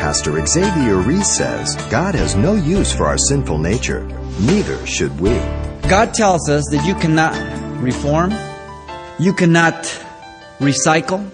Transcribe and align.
Pastor 0.00 0.46
Xavier 0.46 0.96
Ries 0.96 1.36
says 1.36 1.74
God 1.90 2.14
has 2.14 2.36
no 2.36 2.54
use 2.54 2.92
for 2.92 3.06
our 3.06 3.18
sinful 3.18 3.58
nature, 3.58 4.04
neither 4.40 4.86
should 4.86 5.18
we. 5.20 5.30
God 5.88 6.14
tells 6.14 6.48
us 6.48 6.64
that 6.70 6.86
you 6.86 6.94
cannot 6.94 7.34
reform, 7.82 8.32
you 9.18 9.32
cannot 9.32 9.74
recycle, 10.60 11.28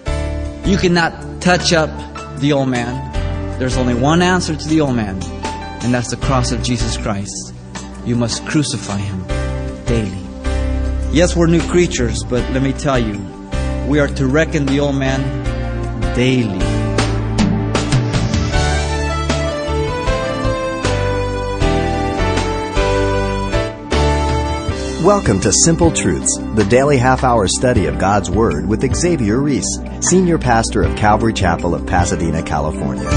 you 0.67 0.79
cannot 0.79 1.43
touch 1.43 1.75
up 1.75 1.91
the 2.39 2.55
old 2.55 2.71
man. 2.71 3.13
There's 3.59 3.77
only 3.77 3.95
one 3.95 4.23
answer 4.23 4.57
to 4.57 4.69
the 4.69 4.81
old 4.81 4.97
man, 4.97 5.23
and 5.83 5.93
that's 5.93 6.11
the 6.11 6.17
cross 6.17 6.51
of 6.51 6.63
Jesus 6.63 6.97
Christ. 6.97 7.55
You 8.07 8.17
must 8.17 8.47
crucify 8.47 8.97
him 8.97 9.27
daily. 9.85 10.25
Yes, 11.13 11.37
we're 11.37 11.49
new 11.49 11.63
creatures, 11.69 12.25
but 12.25 12.43
let 12.53 12.63
me 12.63 12.73
tell 12.73 12.99
you, 12.99 13.21
we 13.87 14.01
are 14.01 14.09
to 14.09 14.27
reckon 14.27 14.65
the 14.65 14.81
old 14.81 14.97
man 14.97 15.21
daily. 16.17 16.74
Welcome 25.05 25.39
to 25.41 25.53
Simple 25.53 25.91
Truths, 25.91 26.35
the 26.55 26.65
daily 26.65 26.97
half 26.97 27.25
hour 27.25 27.47
study 27.47 27.85
of 27.85 27.99
God's 27.99 28.31
Word 28.31 28.67
with 28.67 28.91
Xavier 28.97 29.39
Ries, 29.39 29.67
Senior 30.01 30.39
Pastor 30.39 30.83
of 30.83 30.97
Calvary 30.97 31.35
Chapel 31.35 31.75
of 31.75 31.87
Pasadena, 31.87 32.43
California. 32.43 33.11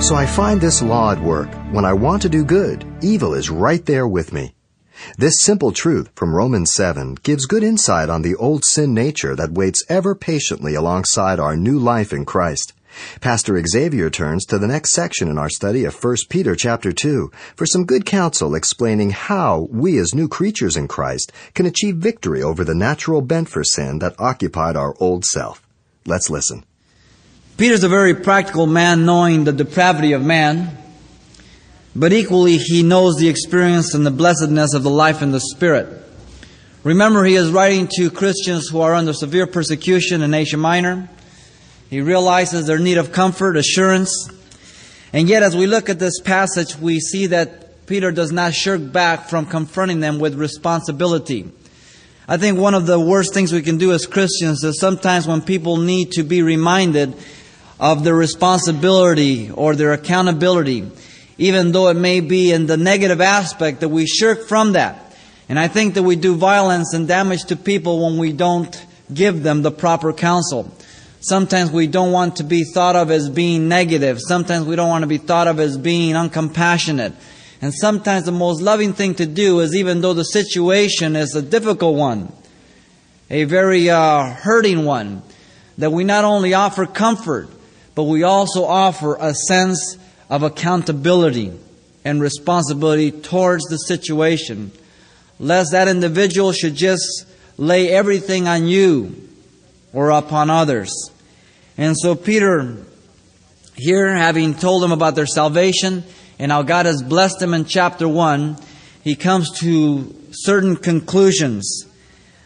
So 0.00 0.14
I 0.14 0.24
find 0.24 0.62
this 0.62 0.80
law 0.80 1.12
at 1.12 1.20
work. 1.20 1.52
When 1.70 1.84
I 1.84 1.92
want 1.92 2.22
to 2.22 2.30
do 2.30 2.46
good, 2.46 2.82
evil 3.02 3.34
is 3.34 3.50
right 3.50 3.84
there 3.84 4.08
with 4.08 4.32
me. 4.32 4.54
This 5.18 5.34
simple 5.40 5.70
truth 5.70 6.10
from 6.16 6.34
Romans 6.34 6.70
7 6.72 7.16
gives 7.16 7.44
good 7.44 7.62
insight 7.62 8.08
on 8.08 8.22
the 8.22 8.36
old 8.36 8.64
sin 8.64 8.94
nature 8.94 9.36
that 9.36 9.52
waits 9.52 9.84
ever 9.90 10.14
patiently 10.14 10.74
alongside 10.74 11.38
our 11.38 11.58
new 11.58 11.78
life 11.78 12.10
in 12.10 12.24
Christ. 12.24 12.72
Pastor 13.20 13.62
Xavier 13.64 14.10
turns 14.10 14.44
to 14.46 14.58
the 14.58 14.66
next 14.66 14.92
section 14.92 15.28
in 15.28 15.38
our 15.38 15.48
study 15.48 15.84
of 15.84 15.94
1 16.02 16.16
Peter 16.28 16.54
chapter 16.54 16.92
2 16.92 17.30
for 17.56 17.66
some 17.66 17.84
good 17.84 18.04
counsel 18.04 18.54
explaining 18.54 19.10
how 19.10 19.68
we 19.70 19.98
as 19.98 20.14
new 20.14 20.28
creatures 20.28 20.76
in 20.76 20.88
Christ 20.88 21.32
can 21.54 21.66
achieve 21.66 21.96
victory 21.96 22.42
over 22.42 22.64
the 22.64 22.74
natural 22.74 23.20
bent 23.20 23.48
for 23.48 23.64
sin 23.64 23.98
that 24.00 24.18
occupied 24.18 24.76
our 24.76 24.94
old 25.00 25.24
self. 25.24 25.62
Let's 26.06 26.30
listen. 26.30 26.64
Peter's 27.56 27.84
a 27.84 27.88
very 27.88 28.14
practical 28.14 28.66
man 28.66 29.06
knowing 29.06 29.44
the 29.44 29.52
depravity 29.52 30.12
of 30.12 30.22
man, 30.22 30.76
but 31.94 32.12
equally 32.12 32.58
he 32.58 32.82
knows 32.82 33.16
the 33.16 33.28
experience 33.28 33.94
and 33.94 34.04
the 34.04 34.10
blessedness 34.10 34.74
of 34.74 34.82
the 34.82 34.90
life 34.90 35.22
in 35.22 35.30
the 35.30 35.40
Spirit. 35.40 36.02
Remember, 36.82 37.24
he 37.24 37.36
is 37.36 37.50
writing 37.50 37.88
to 37.94 38.10
Christians 38.10 38.68
who 38.68 38.80
are 38.80 38.94
under 38.94 39.14
severe 39.14 39.46
persecution 39.46 40.20
in 40.20 40.34
Asia 40.34 40.58
Minor. 40.58 41.08
He 41.90 42.00
realizes 42.00 42.66
their 42.66 42.78
need 42.78 42.98
of 42.98 43.12
comfort, 43.12 43.56
assurance. 43.56 44.28
And 45.12 45.28
yet, 45.28 45.42
as 45.42 45.56
we 45.56 45.66
look 45.66 45.88
at 45.88 45.98
this 45.98 46.20
passage, 46.20 46.76
we 46.76 47.00
see 47.00 47.26
that 47.28 47.86
Peter 47.86 48.10
does 48.10 48.32
not 48.32 48.54
shirk 48.54 48.92
back 48.92 49.28
from 49.28 49.46
confronting 49.46 50.00
them 50.00 50.18
with 50.18 50.34
responsibility. 50.34 51.50
I 52.26 52.38
think 52.38 52.58
one 52.58 52.74
of 52.74 52.86
the 52.86 52.98
worst 52.98 53.34
things 53.34 53.52
we 53.52 53.60
can 53.60 53.76
do 53.76 53.92
as 53.92 54.06
Christians 54.06 54.64
is 54.64 54.80
sometimes 54.80 55.26
when 55.26 55.42
people 55.42 55.76
need 55.76 56.12
to 56.12 56.22
be 56.22 56.42
reminded 56.42 57.14
of 57.78 58.02
their 58.02 58.14
responsibility 58.14 59.50
or 59.50 59.76
their 59.76 59.92
accountability, 59.92 60.90
even 61.36 61.72
though 61.72 61.88
it 61.88 61.96
may 61.96 62.20
be 62.20 62.50
in 62.50 62.66
the 62.66 62.78
negative 62.78 63.20
aspect 63.20 63.80
that 63.80 63.90
we 63.90 64.06
shirk 64.06 64.48
from 64.48 64.72
that. 64.72 65.14
And 65.50 65.58
I 65.58 65.68
think 65.68 65.94
that 65.94 66.02
we 66.02 66.16
do 66.16 66.34
violence 66.34 66.94
and 66.94 67.06
damage 67.06 67.44
to 67.46 67.56
people 67.56 68.06
when 68.06 68.18
we 68.18 68.32
don't 68.32 68.74
give 69.12 69.42
them 69.42 69.60
the 69.60 69.70
proper 69.70 70.14
counsel. 70.14 70.72
Sometimes 71.24 71.70
we 71.70 71.86
don't 71.86 72.12
want 72.12 72.36
to 72.36 72.44
be 72.44 72.64
thought 72.64 72.96
of 72.96 73.10
as 73.10 73.30
being 73.30 73.66
negative. 73.66 74.20
Sometimes 74.20 74.66
we 74.66 74.76
don't 74.76 74.90
want 74.90 75.04
to 75.04 75.08
be 75.08 75.16
thought 75.16 75.48
of 75.48 75.58
as 75.58 75.78
being 75.78 76.12
uncompassionate. 76.12 77.14
And 77.62 77.72
sometimes 77.72 78.26
the 78.26 78.32
most 78.32 78.60
loving 78.60 78.92
thing 78.92 79.14
to 79.14 79.24
do 79.24 79.60
is, 79.60 79.74
even 79.74 80.02
though 80.02 80.12
the 80.12 80.22
situation 80.22 81.16
is 81.16 81.34
a 81.34 81.40
difficult 81.40 81.96
one, 81.96 82.30
a 83.30 83.44
very 83.44 83.88
uh, 83.88 84.34
hurting 84.34 84.84
one, 84.84 85.22
that 85.78 85.90
we 85.90 86.04
not 86.04 86.24
only 86.24 86.52
offer 86.52 86.84
comfort, 86.84 87.48
but 87.94 88.02
we 88.02 88.22
also 88.22 88.66
offer 88.66 89.16
a 89.18 89.32
sense 89.32 89.96
of 90.28 90.42
accountability 90.42 91.54
and 92.04 92.20
responsibility 92.20 93.10
towards 93.10 93.64
the 93.70 93.78
situation, 93.78 94.72
lest 95.38 95.72
that 95.72 95.88
individual 95.88 96.52
should 96.52 96.74
just 96.74 97.24
lay 97.56 97.88
everything 97.88 98.46
on 98.46 98.66
you 98.66 99.26
or 99.94 100.10
upon 100.10 100.50
others. 100.50 101.10
And 101.76 101.96
so 101.98 102.14
Peter, 102.14 102.76
here, 103.74 104.14
having 104.14 104.54
told 104.54 104.82
them 104.82 104.92
about 104.92 105.14
their 105.14 105.26
salvation 105.26 106.04
and 106.38 106.52
how 106.52 106.62
God 106.62 106.86
has 106.86 107.02
blessed 107.02 107.40
them 107.40 107.54
in 107.54 107.64
chapter 107.64 108.08
1, 108.08 108.56
he 109.02 109.16
comes 109.16 109.58
to 109.60 110.14
certain 110.30 110.76
conclusions. 110.76 111.86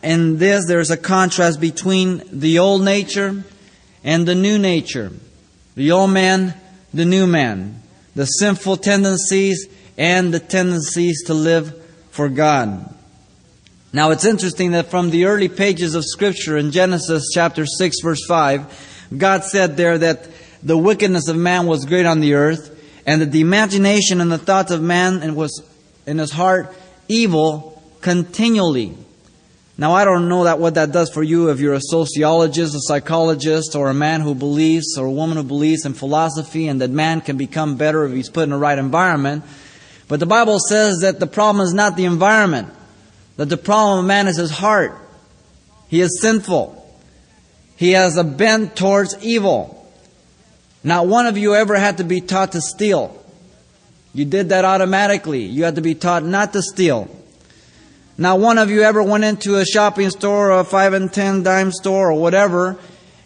In 0.02 0.38
this, 0.38 0.66
there's 0.66 0.90
a 0.90 0.96
contrast 0.96 1.60
between 1.60 2.22
the 2.32 2.58
old 2.58 2.82
nature 2.82 3.44
and 4.04 4.26
the 4.26 4.34
new 4.34 4.58
nature. 4.58 5.12
The 5.74 5.92
old 5.92 6.10
man, 6.10 6.54
the 6.94 7.04
new 7.04 7.26
man. 7.26 7.82
The 8.14 8.26
sinful 8.26 8.78
tendencies 8.78 9.68
and 9.96 10.32
the 10.32 10.40
tendencies 10.40 11.24
to 11.26 11.34
live 11.34 11.74
for 12.10 12.28
God. 12.28 12.94
Now 13.92 14.10
it's 14.10 14.24
interesting 14.24 14.72
that 14.72 14.90
from 14.90 15.10
the 15.10 15.24
early 15.24 15.48
pages 15.48 15.94
of 15.94 16.04
Scripture 16.04 16.56
in 16.56 16.72
Genesis 16.72 17.30
chapter 17.32 17.64
6 17.64 17.96
verse 18.02 18.24
5, 18.26 18.87
God 19.16 19.44
said 19.44 19.76
there 19.76 19.98
that 19.98 20.28
the 20.62 20.76
wickedness 20.76 21.28
of 21.28 21.36
man 21.36 21.66
was 21.66 21.84
great 21.84 22.06
on 22.06 22.20
the 22.20 22.34
earth, 22.34 22.74
and 23.06 23.22
that 23.22 23.32
the 23.32 23.40
imagination 23.40 24.20
and 24.20 24.30
the 24.30 24.38
thoughts 24.38 24.70
of 24.70 24.82
man 24.82 25.22
and 25.22 25.34
was 25.34 25.62
in 26.06 26.18
his 26.18 26.30
heart 26.30 26.74
evil 27.08 27.82
continually. 28.00 28.96
Now 29.80 29.92
I 29.92 30.04
don't 30.04 30.28
know 30.28 30.44
that 30.44 30.58
what 30.58 30.74
that 30.74 30.90
does 30.90 31.08
for 31.10 31.22
you 31.22 31.50
if 31.50 31.60
you're 31.60 31.74
a 31.74 31.80
sociologist, 31.80 32.74
a 32.74 32.80
psychologist, 32.80 33.76
or 33.76 33.88
a 33.88 33.94
man 33.94 34.20
who 34.20 34.34
believes 34.34 34.98
or 34.98 35.06
a 35.06 35.10
woman 35.10 35.36
who 35.36 35.44
believes 35.44 35.86
in 35.86 35.94
philosophy 35.94 36.66
and 36.66 36.80
that 36.80 36.90
man 36.90 37.20
can 37.20 37.36
become 37.36 37.76
better 37.76 38.04
if 38.04 38.12
he's 38.12 38.28
put 38.28 38.42
in 38.42 38.50
the 38.50 38.56
right 38.56 38.76
environment. 38.76 39.44
But 40.08 40.20
the 40.20 40.26
Bible 40.26 40.58
says 40.58 41.00
that 41.00 41.20
the 41.20 41.26
problem 41.26 41.64
is 41.64 41.72
not 41.72 41.96
the 41.96 42.06
environment, 42.06 42.68
that 43.36 43.48
the 43.48 43.56
problem 43.56 44.00
of 44.00 44.04
man 44.06 44.26
is 44.26 44.36
his 44.36 44.50
heart. 44.50 44.98
He 45.88 46.00
is 46.00 46.20
sinful. 46.20 46.77
He 47.78 47.92
has 47.92 48.16
a 48.16 48.24
bent 48.24 48.74
towards 48.74 49.14
evil. 49.22 49.88
Not 50.82 51.06
one 51.06 51.26
of 51.26 51.38
you 51.38 51.54
ever 51.54 51.78
had 51.78 51.98
to 51.98 52.04
be 52.04 52.20
taught 52.20 52.50
to 52.52 52.60
steal. 52.60 53.16
You 54.12 54.24
did 54.24 54.48
that 54.48 54.64
automatically. 54.64 55.44
You 55.44 55.62
had 55.62 55.76
to 55.76 55.80
be 55.80 55.94
taught 55.94 56.24
not 56.24 56.52
to 56.54 56.62
steal. 56.62 57.08
Not 58.16 58.40
one 58.40 58.58
of 58.58 58.68
you 58.68 58.82
ever 58.82 59.00
went 59.00 59.22
into 59.22 59.58
a 59.58 59.64
shopping 59.64 60.10
store 60.10 60.50
or 60.50 60.58
a 60.58 60.64
five 60.64 60.92
and 60.92 61.12
ten 61.12 61.44
dime 61.44 61.70
store 61.70 62.10
or 62.10 62.20
whatever, 62.20 62.76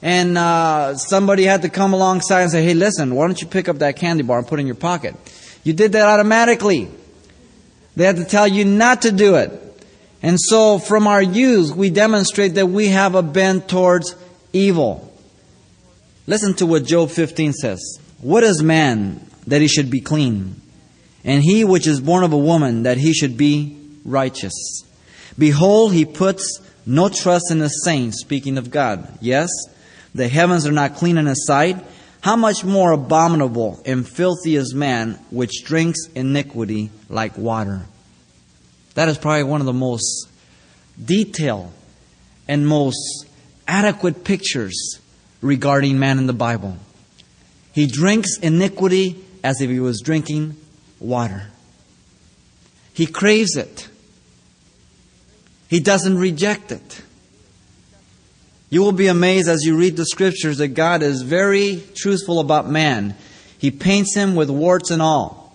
and 0.03 0.37
uh, 0.37 0.97
somebody 0.97 1.45
had 1.45 1.63
to 1.63 1.71
come 1.71 1.95
alongside 1.95 2.43
and 2.43 2.51
say, 2.51 2.63
"Hey, 2.63 2.75
listen, 2.75 3.15
why 3.15 3.27
don't 3.27 3.41
you 3.41 3.49
pick 3.49 3.71
up 3.71 3.79
that 3.79 3.97
candy 3.97 4.23
bar 4.23 4.37
and 4.37 4.47
put 4.47 4.59
it 4.59 4.61
in 4.61 4.67
your 4.67 4.77
pocket?" 4.77 5.15
You 5.65 5.73
did 5.73 5.93
that 5.93 6.07
automatically. 6.07 6.91
They 7.97 8.05
had 8.05 8.17
to 8.17 8.27
tell 8.27 8.47
you 8.47 8.67
not 8.67 9.01
to 9.03 9.13
do 9.13 9.37
it. 9.37 9.51
And 10.23 10.39
so, 10.39 10.79
from 10.79 11.07
our 11.07 11.23
youth, 11.23 11.75
we 11.75 11.89
demonstrate 11.89 12.57
that 12.57 12.67
we 12.67 12.89
have 12.89 13.15
a 13.15 13.23
bent 13.23 13.69
towards 13.69 14.15
evil. 14.53 15.13
Listen 16.27 16.55
to 16.55 16.67
what 16.67 16.85
Job 16.85 17.11
15 17.11 17.53
says. 17.53 17.99
What 18.21 18.45
is 18.45 18.63
man 18.63 19.27
that 19.47 19.61
he 19.61 19.69
should 19.69 19.91
be 19.91 20.01
clean? 20.01 20.61
And 21.25 21.43
he 21.43 21.65
which 21.65 21.87
is 21.87 22.01
born 22.01 22.25
of 22.25 22.33
a 22.33 22.39
woman 22.39 22.85
that 22.85 22.99
he 22.99 23.13
should 23.13 23.37
be 23.37 23.79
righteous. 24.05 24.85
Behold, 25.39 25.93
he 25.93 26.05
puts 26.05 26.61
no 26.85 27.09
trust 27.09 27.51
in 27.51 27.59
the 27.59 27.69
saints, 27.69 28.21
speaking 28.21 28.59
of 28.59 28.71
God. 28.71 29.19
Yes, 29.21 29.49
the 30.15 30.29
heavens 30.29 30.67
are 30.67 30.73
not 30.73 30.97
clean 30.97 31.17
in 31.17 31.27
his 31.27 31.47
sight. 31.47 31.85
How 32.21 32.37
much 32.37 32.65
more 32.65 32.93
abominable 32.93 33.83
and 33.85 34.09
filthy 34.09 34.57
is 34.57 34.75
man 34.75 35.19
which 35.31 35.65
drinks 35.65 36.07
iniquity 36.15 36.91
like 37.09 37.37
water? 37.37 37.83
That 38.95 39.09
is 39.09 39.19
probably 39.19 39.45
one 39.45 39.61
of 39.61 39.67
the 39.67 39.73
most 39.73 40.29
detailed 41.03 41.73
and 42.47 42.67
most 42.67 43.27
adequate 43.67 44.25
pictures 44.25 45.01
regarding 45.41 45.99
man 45.99 46.19
in 46.19 46.27
the 46.27 46.33
Bible. 46.33 46.77
He 47.73 47.87
drinks 47.87 48.39
iniquity 48.39 49.23
as 49.43 49.61
if 49.61 49.71
he 49.71 49.81
was 49.81 50.01
drinking 50.01 50.57
water. 51.01 51.49
He 52.95 53.07
craves 53.07 53.57
it. 53.57 53.89
He 55.69 55.81
doesn't 55.81 56.19
reject 56.19 56.71
it. 56.71 57.03
You 58.69 58.83
will 58.83 58.93
be 58.93 59.07
amazed 59.07 59.49
as 59.49 59.65
you 59.65 59.77
read 59.77 59.97
the 59.97 60.07
scriptures 60.07 60.59
that 60.59 60.69
God 60.69 61.03
is 61.03 61.23
very 61.23 61.83
truthful 61.95 62.41
about 62.41 62.69
man. 62.69 63.15
He 63.59 63.71
paints 63.71 64.15
him 64.15 64.35
with 64.35 64.51
warts 64.51 64.91
and 64.91 65.03
all. 65.03 65.55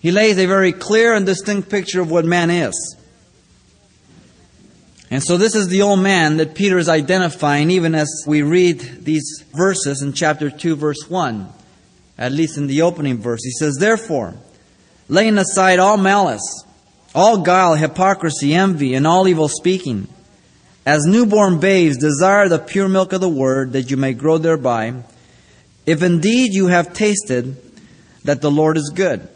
He 0.00 0.10
lays 0.10 0.38
a 0.38 0.46
very 0.46 0.72
clear 0.72 1.14
and 1.14 1.24
distinct 1.24 1.68
picture 1.68 2.00
of 2.00 2.10
what 2.10 2.24
man 2.24 2.50
is. 2.50 2.96
And 5.12 5.22
so 5.22 5.36
this 5.36 5.54
is 5.54 5.68
the 5.68 5.82
old 5.82 6.00
man 6.00 6.38
that 6.38 6.54
Peter 6.54 6.78
is 6.78 6.88
identifying 6.88 7.70
even 7.70 7.94
as 7.94 8.24
we 8.26 8.40
read 8.40 8.80
these 9.04 9.44
verses 9.54 10.00
in 10.00 10.14
chapter 10.14 10.48
2 10.48 10.74
verse 10.74 11.06
1. 11.06 11.52
at 12.16 12.32
least 12.32 12.56
in 12.56 12.66
the 12.66 12.80
opening 12.80 13.18
verse. 13.18 13.44
He 13.44 13.50
says, 13.50 13.76
Therefore, 13.76 14.32
laying 15.10 15.36
aside 15.36 15.78
all 15.78 15.98
malice, 15.98 16.64
all 17.14 17.42
guile, 17.42 17.74
hypocrisy, 17.74 18.54
envy, 18.54 18.94
and 18.94 19.06
all 19.06 19.28
evil 19.28 19.48
speaking, 19.48 20.08
as 20.86 21.04
newborn 21.04 21.60
babes 21.60 21.98
desire 21.98 22.48
the 22.48 22.58
pure 22.58 22.88
milk 22.88 23.12
of 23.12 23.20
the 23.20 23.28
word 23.28 23.74
that 23.74 23.90
you 23.90 23.98
may 23.98 24.14
grow 24.14 24.38
thereby, 24.38 24.94
if 25.84 26.02
indeed 26.02 26.54
you 26.54 26.68
have 26.68 26.94
tasted 26.94 27.54
that 28.24 28.40
the 28.40 28.50
Lord 28.50 28.78
is 28.78 28.90
good. 28.94 29.28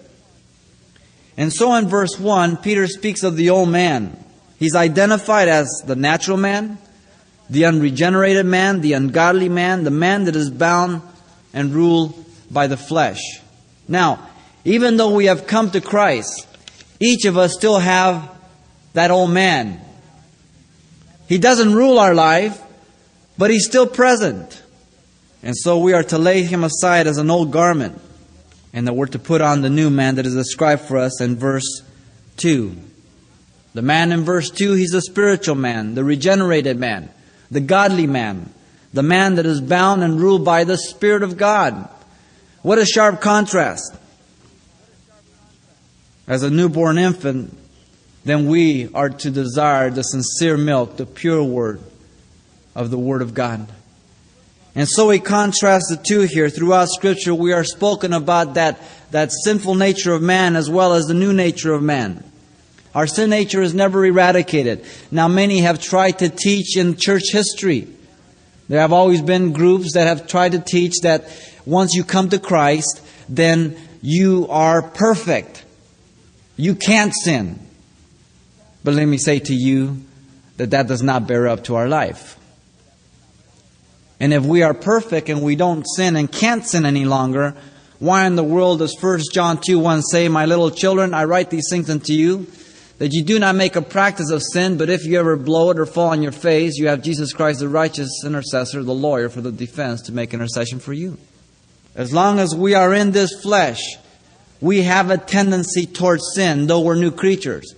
And 1.36 1.52
so 1.52 1.74
in 1.74 1.86
verse 1.86 2.18
1, 2.18 2.56
Peter 2.56 2.86
speaks 2.86 3.22
of 3.22 3.36
the 3.36 3.50
old 3.50 3.68
man. 3.68 4.22
He's 4.58 4.74
identified 4.74 5.48
as 5.48 5.68
the 5.86 5.96
natural 5.96 6.36
man, 6.36 6.78
the 7.50 7.66
unregenerated 7.66 8.46
man, 8.46 8.80
the 8.80 8.94
ungodly 8.94 9.48
man, 9.48 9.84
the 9.84 9.90
man 9.90 10.24
that 10.24 10.36
is 10.36 10.50
bound 10.50 11.02
and 11.52 11.74
ruled 11.74 12.14
by 12.50 12.66
the 12.66 12.76
flesh. 12.76 13.20
Now, 13.88 14.28
even 14.64 14.96
though 14.96 15.14
we 15.14 15.26
have 15.26 15.46
come 15.46 15.70
to 15.72 15.80
Christ, 15.80 16.46
each 16.98 17.24
of 17.24 17.36
us 17.36 17.52
still 17.54 17.78
have 17.78 18.30
that 18.94 19.10
old 19.10 19.30
man. 19.30 19.80
He 21.28 21.38
doesn't 21.38 21.74
rule 21.74 21.98
our 21.98 22.14
life, 22.14 22.60
but 23.36 23.50
he's 23.50 23.66
still 23.66 23.86
present. 23.86 24.62
And 25.42 25.56
so 25.56 25.78
we 25.78 25.92
are 25.92 26.02
to 26.04 26.18
lay 26.18 26.42
him 26.42 26.64
aside 26.64 27.06
as 27.06 27.18
an 27.18 27.30
old 27.30 27.52
garment, 27.52 28.00
and 28.72 28.86
that 28.86 28.94
we're 28.94 29.06
to 29.06 29.18
put 29.18 29.40
on 29.40 29.60
the 29.60 29.70
new 29.70 29.90
man 29.90 30.16
that 30.16 30.26
is 30.26 30.34
described 30.34 30.82
for 30.82 30.96
us 30.96 31.20
in 31.20 31.36
verse 31.36 31.82
2. 32.38 32.74
The 33.76 33.82
man 33.82 34.10
in 34.10 34.24
verse 34.24 34.48
2, 34.48 34.72
he's 34.72 34.94
a 34.94 35.02
spiritual 35.02 35.54
man, 35.54 35.96
the 35.96 36.02
regenerated 36.02 36.78
man, 36.78 37.10
the 37.50 37.60
godly 37.60 38.06
man, 38.06 38.48
the 38.94 39.02
man 39.02 39.34
that 39.34 39.44
is 39.44 39.60
bound 39.60 40.02
and 40.02 40.18
ruled 40.18 40.46
by 40.46 40.64
the 40.64 40.78
Spirit 40.78 41.22
of 41.22 41.36
God. 41.36 41.86
What 42.62 42.78
a 42.78 42.86
sharp 42.86 43.20
contrast. 43.20 43.94
As 46.26 46.42
a 46.42 46.48
newborn 46.48 46.96
infant, 46.96 47.54
then 48.24 48.48
we 48.48 48.88
are 48.94 49.10
to 49.10 49.30
desire 49.30 49.90
the 49.90 50.04
sincere 50.04 50.56
milk, 50.56 50.96
the 50.96 51.04
pure 51.04 51.44
word 51.44 51.82
of 52.74 52.90
the 52.90 52.98
Word 52.98 53.20
of 53.20 53.34
God. 53.34 53.68
And 54.74 54.88
so 54.88 55.10
he 55.10 55.20
contrasts 55.20 55.90
the 55.90 56.02
two 56.02 56.20
here. 56.20 56.48
Throughout 56.48 56.88
Scripture, 56.88 57.34
we 57.34 57.52
are 57.52 57.62
spoken 57.62 58.14
about 58.14 58.54
that, 58.54 58.80
that 59.10 59.32
sinful 59.44 59.74
nature 59.74 60.14
of 60.14 60.22
man 60.22 60.56
as 60.56 60.70
well 60.70 60.94
as 60.94 61.04
the 61.04 61.12
new 61.12 61.34
nature 61.34 61.74
of 61.74 61.82
man. 61.82 62.24
Our 62.96 63.06
sin 63.06 63.28
nature 63.28 63.60
is 63.60 63.74
never 63.74 64.06
eradicated. 64.06 64.82
Now, 65.10 65.28
many 65.28 65.60
have 65.60 65.82
tried 65.82 66.20
to 66.20 66.30
teach 66.30 66.78
in 66.78 66.96
church 66.96 67.24
history. 67.30 67.88
There 68.70 68.80
have 68.80 68.94
always 68.94 69.20
been 69.20 69.52
groups 69.52 69.92
that 69.92 70.06
have 70.06 70.26
tried 70.26 70.52
to 70.52 70.60
teach 70.60 71.00
that 71.02 71.28
once 71.66 71.92
you 71.92 72.04
come 72.04 72.30
to 72.30 72.38
Christ, 72.38 73.02
then 73.28 73.76
you 74.00 74.46
are 74.48 74.80
perfect. 74.80 75.66
You 76.56 76.74
can't 76.74 77.12
sin. 77.14 77.60
But 78.82 78.94
let 78.94 79.04
me 79.04 79.18
say 79.18 79.40
to 79.40 79.52
you 79.54 80.00
that 80.56 80.70
that 80.70 80.88
does 80.88 81.02
not 81.02 81.26
bear 81.26 81.48
up 81.48 81.64
to 81.64 81.74
our 81.74 81.88
life. 81.88 82.38
And 84.18 84.32
if 84.32 84.42
we 84.42 84.62
are 84.62 84.72
perfect 84.72 85.28
and 85.28 85.42
we 85.42 85.54
don't 85.54 85.84
sin 85.86 86.16
and 86.16 86.32
can't 86.32 86.66
sin 86.66 86.86
any 86.86 87.04
longer, 87.04 87.54
why 87.98 88.26
in 88.26 88.36
the 88.36 88.44
world 88.44 88.78
does 88.78 88.96
1 88.98 89.20
John 89.34 89.60
2 89.60 89.78
1 89.78 90.00
say, 90.00 90.28
My 90.28 90.46
little 90.46 90.70
children, 90.70 91.12
I 91.12 91.24
write 91.24 91.50
these 91.50 91.68
things 91.68 91.90
unto 91.90 92.14
you, 92.14 92.46
that 92.98 93.12
you 93.12 93.22
do 93.22 93.38
not 93.38 93.54
make 93.54 93.76
a 93.76 93.82
practice 93.82 94.30
of 94.30 94.42
sin, 94.42 94.78
but 94.78 94.88
if 94.88 95.04
you 95.04 95.18
ever 95.18 95.36
blow 95.36 95.70
it 95.70 95.78
or 95.78 95.86
fall 95.86 96.10
on 96.10 96.22
your 96.22 96.32
face, 96.32 96.76
you 96.78 96.88
have 96.88 97.02
Jesus 97.02 97.32
Christ, 97.32 97.60
the 97.60 97.68
righteous 97.68 98.22
intercessor, 98.24 98.82
the 98.82 98.94
lawyer 98.94 99.28
for 99.28 99.40
the 99.40 99.52
defense, 99.52 100.02
to 100.02 100.12
make 100.12 100.32
intercession 100.32 100.78
for 100.78 100.92
you. 100.92 101.18
As 101.94 102.12
long 102.12 102.38
as 102.38 102.54
we 102.54 102.74
are 102.74 102.94
in 102.94 103.12
this 103.12 103.42
flesh, 103.42 103.96
we 104.60 104.82
have 104.82 105.10
a 105.10 105.18
tendency 105.18 105.86
towards 105.86 106.34
sin, 106.34 106.66
though 106.66 106.80
we're 106.80 106.94
new 106.94 107.10
creatures. 107.10 107.74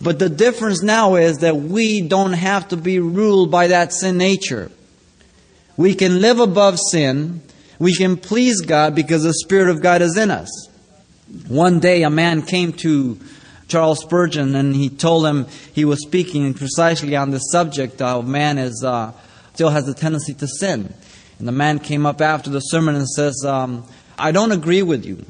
But 0.00 0.18
the 0.18 0.28
difference 0.28 0.82
now 0.82 1.14
is 1.14 1.38
that 1.38 1.56
we 1.56 2.00
don't 2.00 2.32
have 2.32 2.68
to 2.68 2.76
be 2.76 2.98
ruled 2.98 3.50
by 3.50 3.68
that 3.68 3.92
sin 3.92 4.18
nature. 4.18 4.70
We 5.76 5.94
can 5.94 6.20
live 6.20 6.40
above 6.40 6.78
sin. 6.78 7.42
We 7.78 7.94
can 7.94 8.16
please 8.16 8.62
God 8.62 8.94
because 8.94 9.22
the 9.22 9.34
Spirit 9.34 9.68
of 9.68 9.82
God 9.82 10.02
is 10.02 10.16
in 10.16 10.30
us. 10.30 10.68
One 11.48 11.78
day 11.78 12.02
a 12.02 12.10
man 12.10 12.42
came 12.42 12.72
to 12.74 13.18
Charles 13.72 14.00
Spurgeon 14.00 14.54
and 14.54 14.76
he 14.76 14.90
told 14.90 15.24
him 15.24 15.46
he 15.72 15.86
was 15.86 16.02
speaking 16.02 16.52
precisely 16.52 17.16
on 17.16 17.30
the 17.30 17.38
subject 17.38 18.02
of 18.02 18.28
man 18.28 18.58
is 18.58 18.84
uh, 18.84 19.12
still 19.54 19.70
has 19.70 19.88
a 19.88 19.94
tendency 19.94 20.34
to 20.34 20.46
sin. 20.46 20.92
And 21.38 21.48
the 21.48 21.52
man 21.52 21.78
came 21.78 22.04
up 22.04 22.20
after 22.20 22.50
the 22.50 22.60
sermon 22.60 22.96
and 22.96 23.08
says, 23.08 23.42
um, 23.46 23.84
I 24.18 24.30
don't 24.30 24.52
agree 24.52 24.82
with 24.82 25.06
you. 25.06 25.24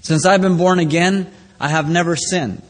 Since 0.00 0.26
I've 0.26 0.42
been 0.42 0.56
born 0.56 0.80
again, 0.80 1.32
I 1.60 1.68
have 1.68 1.88
never 1.88 2.16
sinned. 2.16 2.60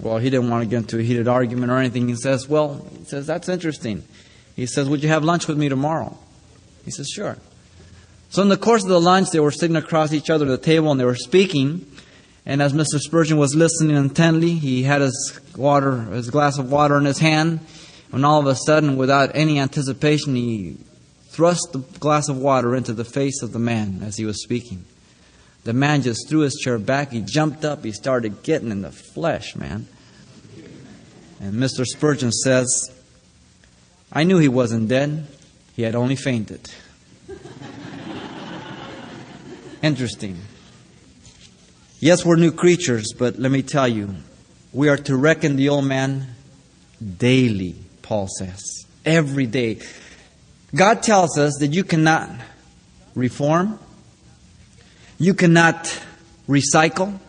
Well, 0.00 0.18
he 0.18 0.28
didn't 0.28 0.50
want 0.50 0.64
to 0.64 0.68
get 0.68 0.78
into 0.78 0.98
a 0.98 1.02
heated 1.02 1.28
argument 1.28 1.70
or 1.70 1.78
anything. 1.78 2.08
He 2.08 2.16
says, 2.16 2.48
Well, 2.48 2.84
he 2.98 3.04
says, 3.04 3.26
that's 3.26 3.48
interesting. 3.48 4.02
He 4.56 4.66
says, 4.66 4.88
Would 4.88 5.04
you 5.04 5.10
have 5.10 5.22
lunch 5.22 5.46
with 5.46 5.56
me 5.56 5.68
tomorrow? 5.68 6.18
He 6.84 6.90
says, 6.90 7.08
Sure. 7.08 7.36
So, 8.30 8.40
in 8.40 8.48
the 8.48 8.56
course 8.56 8.82
of 8.82 8.88
the 8.88 9.00
lunch, 9.00 9.30
they 9.30 9.40
were 9.40 9.50
sitting 9.50 9.76
across 9.76 10.12
each 10.12 10.30
other 10.30 10.46
at 10.46 10.48
the 10.48 10.56
table 10.56 10.90
and 10.90 10.98
they 10.98 11.04
were 11.04 11.14
speaking. 11.14 11.86
And 12.44 12.60
as 12.60 12.72
Mr. 12.72 12.98
Spurgeon 12.98 13.38
was 13.38 13.54
listening 13.54 13.96
intently, 13.96 14.54
he 14.54 14.82
had 14.82 15.00
his 15.00 15.40
water, 15.56 16.02
his 16.06 16.30
glass 16.30 16.58
of 16.58 16.70
water 16.72 16.98
in 16.98 17.04
his 17.04 17.18
hand. 17.18 17.60
When 18.10 18.24
all 18.24 18.40
of 18.40 18.46
a 18.46 18.56
sudden, 18.56 18.96
without 18.96 19.30
any 19.34 19.60
anticipation, 19.60 20.34
he 20.34 20.76
thrust 21.28 21.68
the 21.72 21.78
glass 21.98 22.28
of 22.28 22.36
water 22.36 22.74
into 22.74 22.92
the 22.92 23.04
face 23.04 23.42
of 23.42 23.52
the 23.52 23.58
man 23.58 24.02
as 24.02 24.16
he 24.16 24.24
was 24.24 24.42
speaking. 24.42 24.84
The 25.64 25.72
man 25.72 26.02
just 26.02 26.28
threw 26.28 26.40
his 26.40 26.56
chair 26.56 26.78
back. 26.78 27.12
He 27.12 27.20
jumped 27.20 27.64
up. 27.64 27.84
He 27.84 27.92
started 27.92 28.42
getting 28.42 28.70
in 28.70 28.82
the 28.82 28.90
flesh, 28.90 29.54
man. 29.54 29.86
And 31.40 31.54
Mr. 31.54 31.86
Spurgeon 31.86 32.32
says, 32.32 32.92
I 34.12 34.24
knew 34.24 34.38
he 34.38 34.48
wasn't 34.48 34.88
dead. 34.88 35.26
He 35.74 35.82
had 35.82 35.94
only 35.94 36.16
fainted. 36.16 36.68
Interesting. 39.82 40.38
Yes, 42.02 42.24
we're 42.24 42.34
new 42.34 42.50
creatures, 42.50 43.12
but 43.16 43.38
let 43.38 43.52
me 43.52 43.62
tell 43.62 43.86
you, 43.86 44.12
we 44.72 44.88
are 44.88 44.96
to 44.96 45.16
reckon 45.16 45.54
the 45.54 45.68
old 45.68 45.84
man 45.84 46.34
daily. 47.16 47.76
Paul 48.02 48.26
says. 48.26 48.60
Every 49.04 49.46
day. 49.46 49.78
God 50.74 51.04
tells 51.04 51.38
us 51.38 51.58
that 51.60 51.68
you 51.68 51.84
cannot 51.84 52.28
reform, 53.14 53.78
you 55.20 55.32
cannot 55.32 55.84
recycle, 56.48 57.20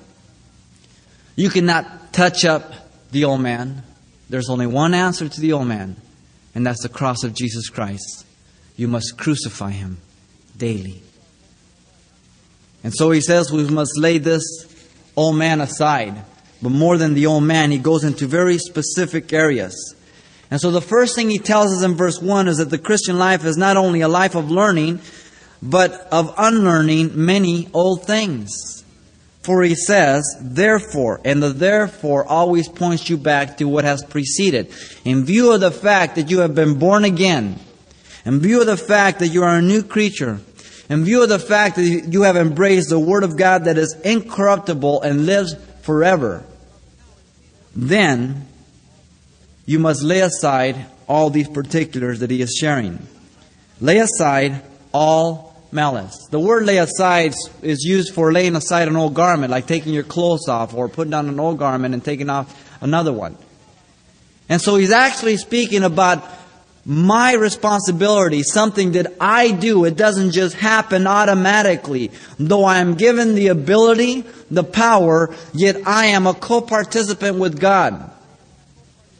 you 1.35 1.51
cannot 1.51 2.11
touch 2.11 2.43
up 2.43 2.73
the 3.11 3.25
old 3.25 3.41
man. 3.41 3.83
There's 4.27 4.49
only 4.49 4.65
one 4.65 4.95
answer 4.95 5.29
to 5.29 5.39
the 5.39 5.53
old 5.53 5.67
man, 5.67 5.97
and 6.55 6.65
that's 6.65 6.81
the 6.81 6.89
cross 6.89 7.23
of 7.23 7.35
Jesus 7.35 7.69
Christ. 7.69 8.25
You 8.75 8.87
must 8.87 9.19
crucify 9.19 9.69
him 9.69 9.99
daily. 10.57 11.03
And 12.83 12.93
so 12.93 13.11
he 13.11 13.21
says 13.21 13.51
we 13.51 13.67
must 13.67 13.97
lay 13.97 14.17
this 14.17 14.43
old 15.15 15.35
man 15.37 15.61
aside. 15.61 16.23
But 16.61 16.71
more 16.71 16.97
than 16.97 17.13
the 17.13 17.25
old 17.25 17.43
man, 17.43 17.71
he 17.71 17.77
goes 17.77 18.03
into 18.03 18.27
very 18.27 18.57
specific 18.57 19.33
areas. 19.33 19.95
And 20.51 20.61
so 20.61 20.71
the 20.71 20.81
first 20.81 21.15
thing 21.15 21.29
he 21.29 21.39
tells 21.39 21.73
us 21.73 21.83
in 21.83 21.95
verse 21.95 22.21
1 22.21 22.47
is 22.47 22.57
that 22.57 22.69
the 22.69 22.77
Christian 22.77 23.17
life 23.17 23.43
is 23.43 23.57
not 23.57 23.75
only 23.75 24.01
a 24.01 24.07
life 24.07 24.35
of 24.35 24.51
learning, 24.51 25.01
but 25.61 25.91
of 26.11 26.33
unlearning 26.37 27.11
many 27.25 27.69
old 27.73 28.05
things. 28.05 28.83
For 29.41 29.61
he 29.61 29.75
says, 29.75 30.23
therefore, 30.41 31.19
and 31.25 31.43
the 31.43 31.49
therefore 31.49 32.25
always 32.25 32.69
points 32.69 33.09
you 33.09 33.17
back 33.17 33.57
to 33.57 33.67
what 33.67 33.83
has 33.83 34.03
preceded. 34.03 34.71
In 35.03 35.25
view 35.25 35.51
of 35.51 35.59
the 35.59 35.71
fact 35.71 36.15
that 36.15 36.29
you 36.29 36.39
have 36.39 36.55
been 36.55 36.79
born 36.79 37.03
again, 37.03 37.59
in 38.25 38.39
view 38.39 38.61
of 38.61 38.67
the 38.67 38.77
fact 38.77 39.19
that 39.19 39.27
you 39.27 39.43
are 39.43 39.57
a 39.57 39.61
new 39.61 39.83
creature, 39.83 40.39
in 40.89 41.05
view 41.05 41.23
of 41.23 41.29
the 41.29 41.39
fact 41.39 41.77
that 41.77 41.83
you 41.83 42.23
have 42.23 42.35
embraced 42.35 42.89
the 42.89 42.99
Word 42.99 43.23
of 43.23 43.37
God 43.37 43.65
that 43.65 43.77
is 43.77 43.95
incorruptible 44.03 45.01
and 45.01 45.25
lives 45.25 45.55
forever, 45.81 46.43
then 47.75 48.47
you 49.65 49.79
must 49.79 50.03
lay 50.03 50.19
aside 50.19 50.85
all 51.07 51.29
these 51.29 51.47
particulars 51.47 52.19
that 52.19 52.29
he 52.29 52.41
is 52.41 52.55
sharing. 52.59 52.99
Lay 53.79 53.99
aside 53.99 54.61
all 54.93 55.53
malice. 55.71 56.27
The 56.29 56.39
word 56.39 56.65
lay 56.65 56.77
aside 56.77 57.33
is 57.61 57.83
used 57.83 58.13
for 58.13 58.31
laying 58.31 58.55
aside 58.55 58.87
an 58.87 58.95
old 58.95 59.13
garment, 59.13 59.51
like 59.51 59.65
taking 59.65 59.93
your 59.93 60.03
clothes 60.03 60.47
off 60.47 60.73
or 60.73 60.87
putting 60.87 61.13
on 61.13 61.27
an 61.27 61.39
old 61.39 61.57
garment 61.57 61.93
and 61.93 62.03
taking 62.03 62.29
off 62.29 62.81
another 62.81 63.11
one. 63.11 63.37
And 64.49 64.61
so 64.61 64.75
he's 64.75 64.91
actually 64.91 65.37
speaking 65.37 65.83
about 65.83 66.23
my 66.85 67.33
responsibility, 67.33 68.43
something 68.43 68.91
that 68.93 69.13
I 69.19 69.51
do. 69.51 69.85
It 69.85 69.95
doesn't 69.95 70.31
just 70.31 70.55
happen 70.55 71.07
automatically. 71.07 72.11
Though 72.37 72.65
I 72.65 72.79
am 72.79 72.95
given 72.95 73.35
the 73.35 73.47
ability, 73.47 74.25
the 74.51 74.65
power, 74.65 75.33
yet 75.53 75.87
I 75.87 76.07
am 76.07 76.27
a 76.27 76.33
co-participant 76.33 77.37
with 77.39 77.59
God. 77.59 78.11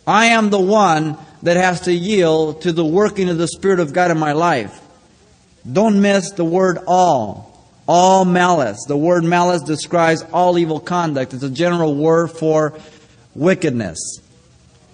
I 0.05 0.27
am 0.27 0.49
the 0.49 0.59
one 0.59 1.17
that 1.43 1.55
has 1.55 1.81
to 1.81 1.93
yield 1.93 2.63
to 2.63 2.73
the 2.73 2.85
working 2.85 3.29
of 3.29 3.37
the 3.37 3.47
Spirit 3.47 3.79
of 3.79 3.93
God 3.93 4.11
in 4.11 4.17
my 4.17 4.33
life. 4.33 4.81
Don't 5.71 6.01
miss 6.01 6.31
the 6.31 6.43
word 6.43 6.79
all. 6.85 7.49
all 7.87 8.25
malice. 8.25 8.83
The 8.87 8.97
word 8.97 9.23
malice 9.23 9.61
describes 9.61 10.23
all 10.33 10.57
evil 10.57 10.79
conduct. 10.79 11.33
It's 11.33 11.43
a 11.43 11.49
general 11.49 11.95
word 11.95 12.27
for 12.31 12.77
wickedness. 13.35 14.19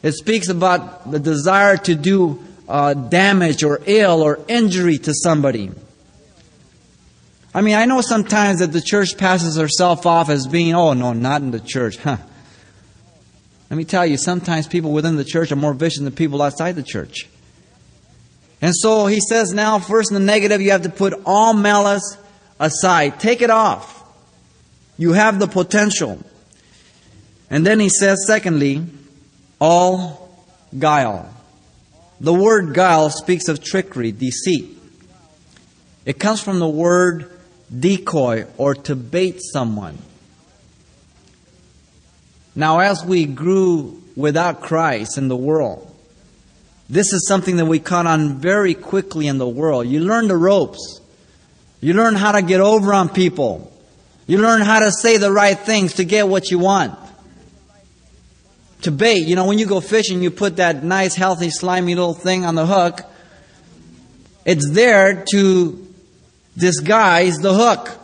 It 0.01 0.13
speaks 0.13 0.49
about 0.49 1.11
the 1.11 1.19
desire 1.19 1.77
to 1.77 1.95
do 1.95 2.43
uh, 2.69 2.93
damage 2.93 3.63
or 3.63 3.81
ill 3.85 4.21
or 4.21 4.39
injury 4.47 4.99
to 4.99 5.13
somebody. 5.13 5.71
I 7.53 7.61
mean, 7.61 7.75
I 7.75 7.85
know 7.85 8.01
sometimes 8.01 8.59
that 8.59 8.71
the 8.71 8.81
church 8.81 9.17
passes 9.17 9.57
herself 9.57 10.05
off 10.05 10.29
as 10.29 10.45
being, 10.45 10.75
oh, 10.75 10.93
no, 10.93 11.13
not 11.13 11.41
in 11.41 11.49
the 11.49 11.59
church. 11.59 11.97
Huh. 11.97 12.17
Let 13.71 13.77
me 13.77 13.85
tell 13.85 14.05
you, 14.05 14.17
sometimes 14.17 14.67
people 14.67 14.91
within 14.91 15.15
the 15.15 15.25
church 15.25 15.51
are 15.51 15.55
more 15.55 15.73
vicious 15.73 15.99
than 15.99 16.11
people 16.11 16.43
outside 16.43 16.75
the 16.75 16.83
church. 16.83 17.27
And 18.61 18.75
so 18.75 19.07
he 19.07 19.19
says 19.19 19.51
now, 19.51 19.79
first 19.79 20.11
in 20.11 20.15
the 20.15 20.19
negative, 20.19 20.61
you 20.61 20.71
have 20.71 20.83
to 20.83 20.89
put 20.89 21.13
all 21.25 21.53
malice 21.53 22.17
aside. 22.59 23.19
Take 23.19 23.41
it 23.41 23.49
off. 23.49 23.95
You 24.97 25.13
have 25.13 25.39
the 25.39 25.47
potential. 25.47 26.19
And 27.49 27.65
then 27.65 27.79
he 27.79 27.89
says, 27.89 28.27
secondly, 28.27 28.85
all 29.59 30.29
guile. 30.77 31.33
The 32.21 32.33
word 32.33 32.73
guile 32.73 33.09
speaks 33.09 33.47
of 33.47 33.63
trickery, 33.63 34.11
deceit. 34.11 34.77
It 36.05 36.19
comes 36.19 36.41
from 36.41 36.59
the 36.59 36.67
word 36.67 37.31
decoy 37.77 38.45
or 38.57 38.75
to 38.75 38.95
bait 38.95 39.39
someone. 39.41 39.97
Now, 42.55 42.79
as 42.79 43.05
we 43.05 43.25
grew 43.25 44.01
without 44.15 44.61
Christ 44.61 45.17
in 45.17 45.27
the 45.27 45.37
world, 45.37 45.85
this 46.89 47.13
is 47.13 47.27
something 47.27 47.57
that 47.57 47.65
we 47.65 47.79
caught 47.79 48.07
on 48.07 48.39
very 48.39 48.73
quickly 48.73 49.27
in 49.27 49.37
the 49.37 49.47
world. 49.47 49.87
You 49.87 49.99
learn 49.99 50.27
the 50.27 50.35
ropes. 50.35 50.99
You 51.79 51.93
learn 51.93 52.15
how 52.15 52.31
to 52.33 52.41
get 52.41 52.59
over 52.59 52.93
on 52.93 53.09
people. 53.09 53.71
You 54.27 54.39
learn 54.39 54.61
how 54.61 54.79
to 54.79 54.91
say 54.91 55.17
the 55.17 55.31
right 55.31 55.57
things 55.57 55.93
to 55.93 56.03
get 56.03 56.27
what 56.27 56.51
you 56.51 56.59
want. 56.59 56.97
To 58.83 58.91
bait, 58.91 59.27
you 59.27 59.35
know, 59.35 59.45
when 59.45 59.59
you 59.59 59.65
go 59.65 59.81
fishing, 59.81 60.23
you 60.23 60.31
put 60.31 60.57
that 60.57 60.83
nice, 60.83 61.15
healthy, 61.15 61.49
slimy 61.49 61.95
little 61.95 62.13
thing 62.13 62.45
on 62.45 62.55
the 62.55 62.65
hook. 62.65 63.01
It's 64.45 64.69
there 64.69 65.25
to 65.31 65.87
disguise 66.57 67.37
the 67.37 67.53
hook. 67.53 67.97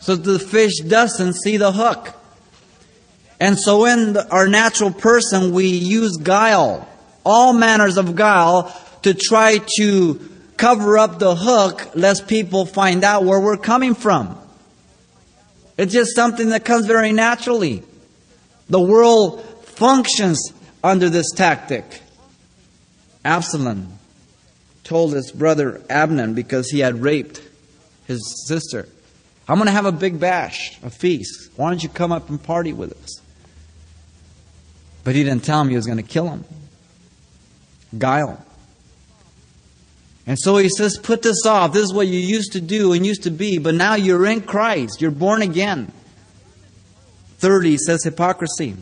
So 0.00 0.16
the 0.16 0.38
fish 0.38 0.80
doesn't 0.80 1.34
see 1.34 1.56
the 1.56 1.72
hook. 1.72 2.14
And 3.40 3.58
so 3.58 3.84
in 3.86 4.14
the, 4.14 4.28
our 4.30 4.48
natural 4.48 4.92
person, 4.92 5.52
we 5.52 5.66
use 5.66 6.16
guile, 6.16 6.88
all 7.24 7.52
manners 7.52 7.96
of 7.96 8.14
guile, 8.16 8.74
to 9.02 9.14
try 9.14 9.60
to 9.78 10.30
cover 10.56 10.98
up 10.98 11.18
the 11.18 11.34
hook 11.34 11.90
lest 11.94 12.26
people 12.28 12.66
find 12.66 13.04
out 13.04 13.24
where 13.24 13.40
we're 13.40 13.56
coming 13.56 13.94
from. 13.94 14.38
It's 15.76 15.92
just 15.92 16.14
something 16.14 16.50
that 16.50 16.64
comes 16.64 16.86
very 16.86 17.12
naturally. 17.12 17.82
The 18.68 18.80
world 18.80 19.44
functions 19.64 20.52
under 20.82 21.08
this 21.08 21.30
tactic. 21.32 21.84
Absalom 23.24 23.98
told 24.84 25.14
his 25.14 25.32
brother 25.32 25.82
Amnon 25.88 26.34
because 26.34 26.70
he 26.70 26.80
had 26.80 27.00
raped 27.00 27.40
his 28.06 28.44
sister, 28.46 28.86
I'm 29.48 29.56
going 29.56 29.66
to 29.66 29.72
have 29.72 29.86
a 29.86 29.92
big 29.92 30.20
bash, 30.20 30.78
a 30.82 30.90
feast. 30.90 31.50
Why 31.56 31.70
don't 31.70 31.82
you 31.82 31.88
come 31.88 32.12
up 32.12 32.28
and 32.30 32.42
party 32.42 32.72
with 32.72 32.92
us? 32.92 33.20
But 35.04 35.14
he 35.14 35.22
didn't 35.22 35.44
tell 35.44 35.60
him 35.60 35.68
he 35.68 35.76
was 35.76 35.86
going 35.86 35.98
to 35.98 36.02
kill 36.02 36.28
him. 36.28 36.44
Guile. 37.96 38.44
And 40.26 40.38
so 40.38 40.56
he 40.56 40.70
says, 40.70 40.96
put 40.96 41.20
this 41.20 41.44
off. 41.44 41.74
This 41.74 41.84
is 41.84 41.92
what 41.92 42.06
you 42.06 42.18
used 42.18 42.52
to 42.52 42.60
do 42.60 42.94
and 42.94 43.04
used 43.04 43.24
to 43.24 43.30
be, 43.30 43.58
but 43.58 43.74
now 43.74 43.94
you're 43.94 44.24
in 44.26 44.40
Christ. 44.40 45.02
You're 45.02 45.10
born 45.10 45.42
again. 45.42 45.92
Thirdly, 47.44 47.72
he 47.72 47.76
says 47.76 48.02
hypocrisy. 48.02 48.74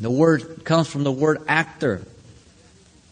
The 0.00 0.10
word 0.10 0.66
comes 0.66 0.86
from 0.86 1.02
the 1.02 1.10
word 1.10 1.38
actor. 1.48 2.02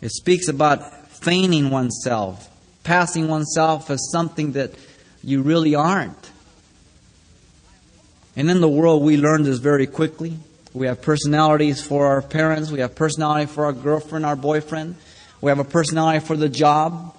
It 0.02 0.10
speaks 0.10 0.46
about 0.46 1.08
feigning 1.08 1.70
oneself, 1.70 2.50
passing 2.82 3.26
oneself 3.26 3.88
as 3.88 4.10
something 4.12 4.52
that 4.52 4.72
you 5.22 5.40
really 5.40 5.74
aren't. 5.74 6.30
And 8.36 8.50
in 8.50 8.60
the 8.60 8.68
world, 8.68 9.02
we 9.02 9.16
learn 9.16 9.44
this 9.44 9.58
very 9.58 9.86
quickly. 9.86 10.36
We 10.74 10.86
have 10.86 11.00
personalities 11.00 11.82
for 11.82 12.08
our 12.08 12.20
parents. 12.20 12.70
We 12.70 12.80
have 12.80 12.94
personality 12.94 13.46
for 13.46 13.64
our 13.64 13.72
girlfriend, 13.72 14.26
our 14.26 14.36
boyfriend. 14.36 14.96
We 15.40 15.50
have 15.50 15.60
a 15.60 15.64
personality 15.64 16.20
for 16.20 16.36
the 16.36 16.50
job. 16.50 17.16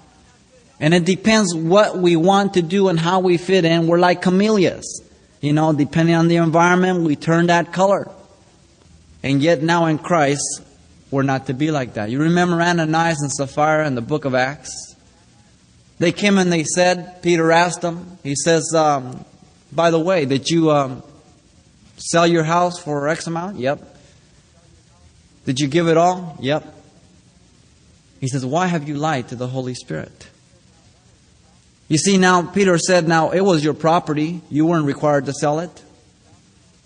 And 0.80 0.94
it 0.94 1.04
depends 1.04 1.56
what 1.56 1.98
we 1.98 2.16
want 2.16 2.54
to 2.54 2.62
do 2.62 2.90
and 2.90 3.00
how 3.00 3.22
we 3.22 3.38
fit 3.38 3.66
in. 3.66 3.88
We're 3.88 3.98
like 3.98 4.22
camellias. 4.22 5.02
You 5.46 5.54
know, 5.54 5.72
depending 5.74 6.16
on 6.16 6.28
the 6.28 6.38
environment, 6.38 7.04
we 7.04 7.16
turn 7.16 7.48
that 7.48 7.72
color. 7.72 8.12
And 9.22 9.44
yet 9.44 9.62
now 9.62 9.86
in 9.86 10.00
Christ, 10.00 10.64
we're 11.12 11.22
not 11.22 11.46
to 11.48 11.54
be 11.54 11.70
like 11.70 11.94
that. 11.94 12.10
You 12.10 12.20
remember 12.20 12.60
Ananias 12.60 13.22
and 13.22 13.32
Sapphira 13.32 13.86
in 13.86 13.94
the 13.94 14.02
book 14.02 14.25
of 14.25 14.34
Acts? 14.34 14.96
They 16.00 16.12
came 16.12 16.40
and 16.40 16.52
they 16.52 16.64
said, 16.64 17.22
Peter 17.22 17.52
asked 17.52 17.82
them, 17.82 18.18
he 18.24 18.34
says, 18.36 18.74
um, 18.74 19.24
by 19.72 19.92
the 19.92 20.00
way, 20.00 20.25
did 20.25 20.50
you 20.50 20.72
um, 20.72 21.04
sell 21.98 22.25
your 22.25 22.44
house 22.44 22.80
for 22.80 23.08
X 23.08 23.28
amount? 23.28 23.60
Yep. 23.60 23.98
Did 25.46 25.60
you 25.60 25.68
give 25.68 25.88
it 25.88 25.96
all? 25.96 26.38
Yep. 26.40 26.74
He 28.20 28.28
says, 28.28 28.44
Why 28.44 28.66
have 28.66 28.88
you 28.88 28.96
lied 28.96 29.28
to 29.28 29.36
the 29.36 29.48
Holy 29.48 29.75
Spirit? 29.75 30.28
You 31.88 31.98
see, 31.98 32.18
now, 32.18 32.42
Peter 32.42 32.77
said, 32.77 33.08
Now, 33.08 33.30
it 33.30 33.42
was 33.42 33.63
your 33.63 33.74
property. 33.74 34.42
You 34.50 34.65
weren't 34.65 34.86
required 34.86 35.25
to 35.25 35.34
sell 35.34 35.60
it. 35.60 35.84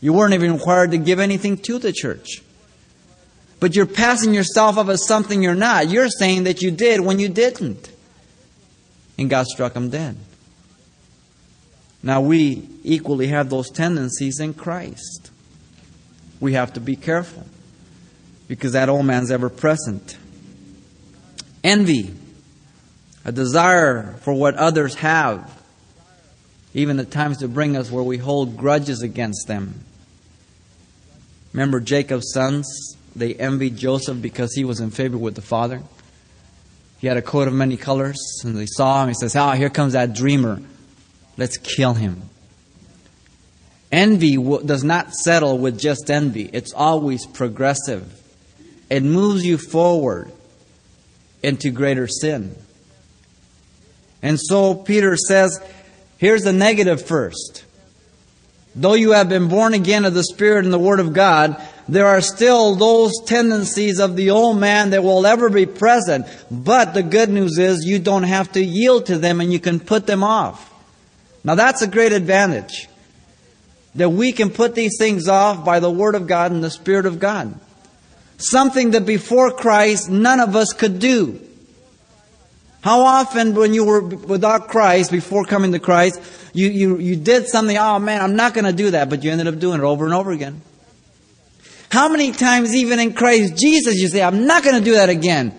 You 0.01 0.13
weren't 0.13 0.33
even 0.33 0.53
required 0.53 0.91
to 0.91 0.97
give 0.97 1.19
anything 1.19 1.57
to 1.59 1.79
the 1.79 1.91
church. 1.91 2.41
But 3.59 3.75
you're 3.75 3.85
passing 3.85 4.33
yourself 4.33 4.77
off 4.77 4.89
as 4.89 5.05
something 5.05 5.43
you're 5.43 5.55
not. 5.55 5.89
You're 5.89 6.09
saying 6.09 6.45
that 6.45 6.61
you 6.61 6.71
did 6.71 7.01
when 7.01 7.19
you 7.19 7.27
didn't. 7.29 7.91
And 9.17 9.29
God 9.29 9.47
struck 9.47 9.73
him 9.73 9.89
dead. 9.89 10.15
Now, 12.01 12.21
we 12.21 12.67
equally 12.83 13.27
have 13.27 13.49
those 13.49 13.69
tendencies 13.69 14.39
in 14.39 14.53
Christ. 14.53 15.31
We 16.39 16.53
have 16.53 16.73
to 16.73 16.79
be 16.79 16.95
careful 16.95 17.45
because 18.47 18.71
that 18.71 18.87
old 18.87 19.05
man's 19.05 19.31
ever 19.31 19.49
present. 19.49 20.17
Envy, 21.61 22.13
a 23.29 23.31
desire 23.31 24.15
for 24.21 24.33
what 24.33 24.55
others 24.55 24.95
have, 24.95 25.61
even 26.73 26.99
at 26.99 27.11
times 27.11 27.37
to 27.37 27.47
bring 27.47 27.77
us 27.77 27.91
where 27.91 28.01
we 28.01 28.17
hold 28.17 28.57
grudges 28.57 29.03
against 29.03 29.47
them. 29.47 29.85
Remember 31.53 31.79
Jacob's 31.79 32.33
sons? 32.33 32.97
They 33.15 33.35
envied 33.35 33.77
Joseph 33.77 34.19
because 34.19 34.55
he 34.55 34.63
was 34.63 34.79
in 34.79 34.89
favor 34.89 35.15
with 35.15 35.35
the 35.35 35.43
father. 35.43 35.83
He 36.97 37.05
had 37.05 37.17
a 37.17 37.21
coat 37.21 37.47
of 37.47 37.53
many 37.53 37.77
colors, 37.77 38.41
and 38.43 38.57
they 38.57 38.65
saw 38.65 39.03
him. 39.03 39.09
He 39.09 39.13
says, 39.13 39.35
Ah, 39.35 39.51
here 39.51 39.69
comes 39.69 39.93
that 39.93 40.15
dreamer. 40.15 40.59
Let's 41.37 41.57
kill 41.57 41.93
him. 41.93 42.23
Envy 43.91 44.37
does 44.65 44.83
not 44.83 45.13
settle 45.13 45.59
with 45.59 45.79
just 45.79 46.09
envy, 46.09 46.49
it's 46.51 46.73
always 46.73 47.27
progressive. 47.27 48.11
It 48.89 49.03
moves 49.03 49.45
you 49.45 49.59
forward 49.59 50.31
into 51.43 51.69
greater 51.69 52.07
sin. 52.07 52.55
And 54.21 54.39
so 54.39 54.75
Peter 54.75 55.15
says, 55.15 55.59
here's 56.17 56.43
the 56.43 56.53
negative 56.53 57.05
first. 57.05 57.63
Though 58.75 58.93
you 58.93 59.11
have 59.11 59.29
been 59.29 59.47
born 59.47 59.73
again 59.73 60.05
of 60.05 60.13
the 60.13 60.23
Spirit 60.23 60.63
and 60.63 60.73
the 60.73 60.79
Word 60.79 60.99
of 60.99 61.13
God, 61.13 61.61
there 61.87 62.05
are 62.05 62.21
still 62.21 62.75
those 62.75 63.13
tendencies 63.25 63.99
of 63.99 64.15
the 64.15 64.29
old 64.29 64.59
man 64.59 64.91
that 64.91 65.03
will 65.03 65.25
ever 65.25 65.49
be 65.49 65.65
present. 65.65 66.27
But 66.51 66.93
the 66.93 67.03
good 67.03 67.29
news 67.29 67.57
is 67.57 67.85
you 67.85 67.99
don't 67.99 68.23
have 68.23 68.51
to 68.51 68.63
yield 68.63 69.07
to 69.07 69.17
them 69.17 69.41
and 69.41 69.51
you 69.51 69.59
can 69.59 69.79
put 69.79 70.05
them 70.05 70.23
off. 70.23 70.71
Now 71.43 71.55
that's 71.55 71.81
a 71.81 71.87
great 71.87 72.11
advantage. 72.11 72.87
That 73.95 74.09
we 74.09 74.31
can 74.31 74.51
put 74.51 74.75
these 74.75 74.97
things 74.99 75.27
off 75.27 75.65
by 75.65 75.79
the 75.79 75.89
Word 75.89 76.13
of 76.13 76.27
God 76.27 76.51
and 76.51 76.63
the 76.63 76.69
Spirit 76.69 77.07
of 77.07 77.19
God. 77.19 77.59
Something 78.37 78.91
that 78.91 79.05
before 79.05 79.51
Christ 79.51 80.09
none 80.09 80.39
of 80.39 80.55
us 80.55 80.73
could 80.73 80.99
do. 80.99 81.41
How 82.81 83.01
often 83.01 83.55
when 83.55 83.73
you 83.73 83.83
were 83.83 84.01
without 84.01 84.69
Christ, 84.69 85.11
before 85.11 85.43
coming 85.43 85.73
to 85.73 85.79
Christ, 85.79 86.21
you, 86.53 86.69
you, 86.69 86.97
you 86.97 87.15
did 87.15 87.47
something, 87.47 87.77
oh 87.77 87.99
man, 87.99 88.21
I'm 88.21 88.35
not 88.35 88.53
going 88.53 88.65
to 88.65 88.73
do 88.73 88.91
that, 88.91 89.09
but 89.09 89.23
you 89.23 89.31
ended 89.31 89.47
up 89.47 89.59
doing 89.59 89.79
it 89.79 89.83
over 89.83 90.05
and 90.05 90.13
over 90.13 90.31
again. 90.31 90.61
How 91.91 92.07
many 92.07 92.31
times 92.31 92.73
even 92.75 92.99
in 92.99 93.13
Christ 93.13 93.57
Jesus 93.57 93.99
you 93.99 94.07
say, 94.07 94.21
I'm 94.21 94.45
not 94.45 94.63
going 94.63 94.77
to 94.77 94.83
do 94.83 94.93
that 94.93 95.09
again. 95.09 95.57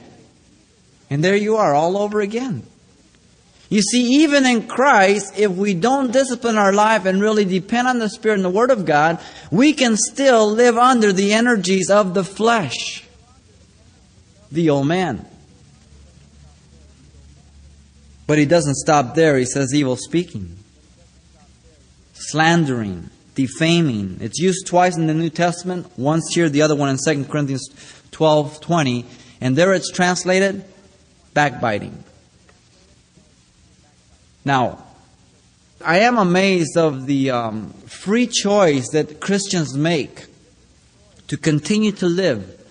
And 1.10 1.24
there 1.24 1.36
you 1.36 1.56
are 1.56 1.74
all 1.74 1.98
over 1.98 2.20
again. 2.20 2.62
You 3.68 3.82
see, 3.82 4.22
even 4.22 4.46
in 4.46 4.66
Christ, 4.66 5.38
if 5.38 5.52
we 5.52 5.74
don't 5.74 6.12
discipline 6.12 6.56
our 6.56 6.72
life 6.72 7.04
and 7.04 7.20
really 7.20 7.44
depend 7.44 7.86
on 7.86 7.98
the 8.00 8.08
Spirit 8.08 8.36
and 8.36 8.44
the 8.44 8.50
Word 8.50 8.70
of 8.70 8.84
God, 8.84 9.20
we 9.50 9.72
can 9.72 9.96
still 9.96 10.50
live 10.50 10.76
under 10.76 11.12
the 11.12 11.32
energies 11.32 11.88
of 11.88 12.14
the 12.14 12.24
flesh, 12.24 13.04
the 14.50 14.70
old 14.70 14.88
man. 14.88 15.24
But 18.30 18.38
he 18.38 18.46
doesn't 18.46 18.76
stop 18.76 19.16
there. 19.16 19.36
He 19.36 19.44
says 19.44 19.74
evil 19.74 19.96
speaking. 19.96 20.56
slandering, 22.14 23.10
defaming. 23.34 24.18
It's 24.20 24.38
used 24.38 24.68
twice 24.68 24.96
in 24.96 25.08
the 25.08 25.14
New 25.14 25.30
Testament, 25.30 25.88
once 25.98 26.32
here, 26.32 26.48
the 26.48 26.62
other 26.62 26.76
one 26.76 26.90
in 26.90 26.98
2 27.04 27.24
Corinthians 27.24 27.68
12 28.12 28.60
20. 28.60 29.04
And 29.40 29.56
there 29.56 29.74
it's 29.74 29.90
translated 29.90 30.64
backbiting. 31.34 32.04
Now, 34.44 34.84
I 35.84 35.98
am 35.98 36.16
amazed 36.16 36.76
of 36.76 37.06
the 37.06 37.32
um, 37.32 37.72
free 37.88 38.28
choice 38.28 38.90
that 38.90 39.18
Christians 39.18 39.76
make 39.76 40.26
to 41.26 41.36
continue 41.36 41.90
to 41.90 42.06
live 42.06 42.64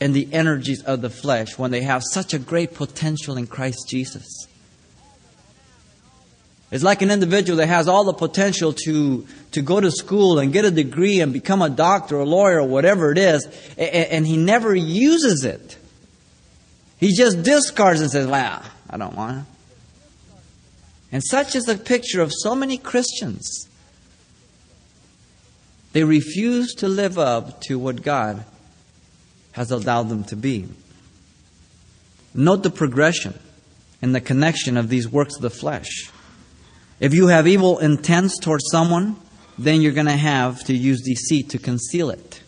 in 0.00 0.14
the 0.14 0.32
energies 0.32 0.82
of 0.82 1.02
the 1.02 1.10
flesh 1.10 1.58
when 1.58 1.72
they 1.72 1.82
have 1.82 2.02
such 2.02 2.32
a 2.32 2.38
great 2.38 2.72
potential 2.72 3.36
in 3.36 3.46
Christ 3.46 3.86
Jesus. 3.86 4.48
It's 6.74 6.82
like 6.82 7.02
an 7.02 7.12
individual 7.12 7.58
that 7.58 7.68
has 7.68 7.86
all 7.86 8.02
the 8.02 8.12
potential 8.12 8.72
to, 8.72 9.24
to 9.52 9.62
go 9.62 9.80
to 9.80 9.92
school 9.92 10.40
and 10.40 10.52
get 10.52 10.64
a 10.64 10.72
degree 10.72 11.20
and 11.20 11.32
become 11.32 11.62
a 11.62 11.70
doctor, 11.70 12.18
a 12.18 12.24
lawyer, 12.24 12.58
or 12.58 12.66
whatever 12.66 13.12
it 13.12 13.18
is, 13.18 13.46
and, 13.78 13.94
and 13.94 14.26
he 14.26 14.36
never 14.36 14.74
uses 14.74 15.44
it. 15.44 15.78
He 16.98 17.14
just 17.14 17.44
discards 17.44 18.00
and 18.00 18.10
says, 18.10 18.26
well, 18.26 18.60
I 18.90 18.96
don't 18.96 19.14
want 19.14 19.38
it. 19.38 19.44
And 21.12 21.22
such 21.22 21.54
is 21.54 21.62
the 21.62 21.78
picture 21.78 22.20
of 22.20 22.32
so 22.34 22.56
many 22.56 22.76
Christians. 22.76 23.68
They 25.92 26.02
refuse 26.02 26.74
to 26.78 26.88
live 26.88 27.20
up 27.20 27.60
to 27.68 27.78
what 27.78 28.02
God 28.02 28.44
has 29.52 29.70
allowed 29.70 30.08
them 30.08 30.24
to 30.24 30.34
be. 30.34 30.66
Note 32.34 32.64
the 32.64 32.70
progression 32.70 33.38
and 34.02 34.12
the 34.12 34.20
connection 34.20 34.76
of 34.76 34.88
these 34.88 35.08
works 35.08 35.36
of 35.36 35.42
the 35.42 35.50
flesh. 35.50 36.10
If 37.04 37.12
you 37.12 37.26
have 37.26 37.46
evil 37.46 37.80
intents 37.80 38.38
towards 38.38 38.64
someone, 38.70 39.16
then 39.58 39.82
you're 39.82 39.92
going 39.92 40.06
to 40.06 40.12
have 40.12 40.64
to 40.64 40.72
use 40.72 41.02
deceit 41.02 41.50
to 41.50 41.58
conceal 41.58 42.08
it, 42.08 42.40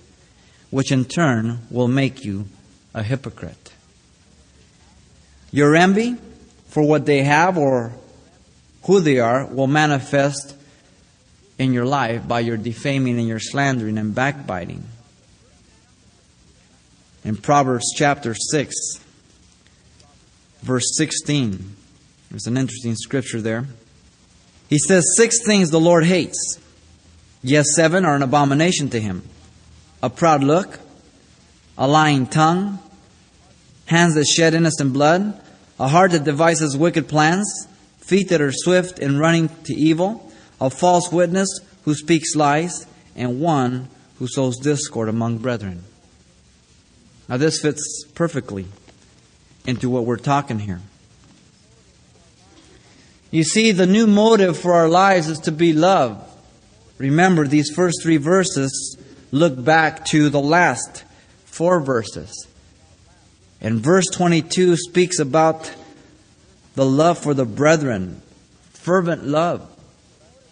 which 0.71 0.91
in 0.91 1.05
turn 1.05 1.59
will 1.71 1.89
make 1.89 2.25
you 2.25 2.47
a 2.95 3.03
hypocrite. 3.03 3.75
Your 5.51 5.77
envy 5.77 6.17
for 6.69 6.83
what 6.83 7.05
they 7.05 7.23
have 7.23 7.59
or 7.59 7.93
who 8.85 9.01
they 9.01 9.19
are 9.19 9.45
will 9.45 9.67
manifest 9.67 10.57
in 11.59 11.75
your 11.75 11.85
life 11.85 12.27
by 12.27 12.41
your 12.41 12.57
defaming 12.57 13.19
and 13.19 13.29
your 13.29 13.41
slandering 13.41 13.99
and 13.99 14.15
backbiting. 14.15 14.87
In 17.25 17.37
Proverbs 17.37 17.93
chapter 17.95 18.35
6, 18.35 18.75
verse 20.63 20.97
16, 20.97 21.77
there's 22.31 22.47
an 22.47 22.57
interesting 22.57 22.95
scripture 22.95 23.43
there. 23.43 23.67
He 24.69 24.79
says, 24.79 25.15
Six 25.17 25.45
things 25.45 25.71
the 25.71 25.81
Lord 25.81 26.05
hates. 26.05 26.59
Yes, 27.43 27.67
seven 27.75 28.05
are 28.05 28.17
an 28.17 28.23
abomination 28.23 28.91
to 28.91 29.01
him 29.01 29.23
a 30.03 30.11
proud 30.11 30.45
look, 30.45 30.79
a 31.79 31.89
lying 31.89 32.27
tongue, 32.27 32.79
hands 33.87 34.15
that 34.15 34.27
shed 34.27 34.55
innocent 34.55 34.93
blood, 34.93 35.41
a 35.81 35.89
heart 35.89 36.13
that 36.13 36.25
devises 36.25 36.77
wicked 36.77 37.09
plans, 37.09 37.67
feet 37.99 38.29
that 38.29 38.41
are 38.41 38.53
swift 38.53 38.99
in 38.99 39.19
running 39.19 39.49
to 39.65 39.75
evil, 39.75 40.31
a 40.61 40.71
false 40.71 41.11
witness 41.11 41.49
who 41.85 41.95
speaks 41.95 42.35
lies, 42.37 42.87
and 43.15 43.41
one 43.41 43.89
who 44.19 44.29
sows 44.29 44.59
discord 44.59 45.09
among 45.09 45.39
brethren. 45.39 45.83
Now, 47.29 47.37
this 47.37 47.61
fits 47.61 48.05
perfectly 48.15 48.67
into 49.67 49.91
what 49.91 50.05
we're 50.05 50.17
talking 50.17 50.61
here. 50.61 50.81
You 53.31 53.45
see, 53.45 53.73
the 53.73 53.87
new 53.87 54.07
motive 54.07 54.59
for 54.59 54.75
our 54.75 54.89
lives 54.89 55.29
is 55.29 55.41
to 55.41 55.53
be 55.53 55.73
love. 55.73 56.23
Remember, 56.99 57.47
these 57.47 57.71
first 57.71 58.03
three 58.03 58.17
verses 58.17 58.97
look 59.33 59.63
back 59.63 60.05
to 60.07 60.29
the 60.31 60.41
last 60.41 61.05
four 61.45 61.81
verses. 61.81 62.47
And 63.61 63.81
verse 63.81 64.07
22 64.13 64.77
speaks 64.77 65.19
about 65.19 65.75
the 66.75 66.87
love 66.87 67.19
for 67.19 67.35
the 67.35 67.45
brethren, 67.45 68.21
fervent 68.73 69.25
love. 69.25 69.69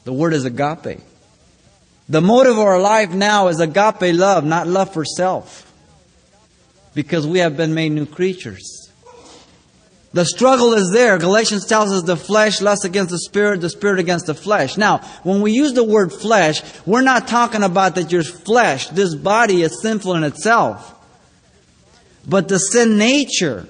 The 0.04 0.12
word 0.12 0.34
is 0.34 0.44
agape. 0.44 1.00
The 2.08 2.20
motive 2.20 2.58
of 2.58 2.66
our 2.66 2.80
life 2.80 3.10
now 3.10 3.48
is 3.48 3.60
agape 3.60 4.14
love, 4.14 4.44
not 4.44 4.66
love 4.66 4.92
for 4.92 5.04
self. 5.04 5.70
Because 6.94 7.26
we 7.26 7.38
have 7.38 7.56
been 7.56 7.74
made 7.74 7.92
new 7.92 8.06
creatures. 8.06 8.83
The 10.14 10.24
struggle 10.24 10.74
is 10.74 10.92
there. 10.92 11.18
Galatians 11.18 11.66
tells 11.66 11.90
us 11.92 12.04
the 12.04 12.16
flesh 12.16 12.62
lusts 12.62 12.84
against 12.84 13.10
the 13.10 13.18
spirit, 13.18 13.60
the 13.60 13.68
spirit 13.68 13.98
against 13.98 14.26
the 14.26 14.34
flesh. 14.34 14.76
Now, 14.76 14.98
when 15.24 15.40
we 15.40 15.50
use 15.50 15.72
the 15.72 15.82
word 15.82 16.12
flesh, 16.12 16.62
we're 16.86 17.02
not 17.02 17.26
talking 17.26 17.64
about 17.64 17.96
that 17.96 18.12
your 18.12 18.22
flesh, 18.22 18.86
this 18.88 19.16
body 19.16 19.62
is 19.62 19.82
sinful 19.82 20.14
in 20.14 20.22
itself. 20.22 20.92
But 22.28 22.46
the 22.46 22.58
sin 22.58 22.96
nature 22.96 23.66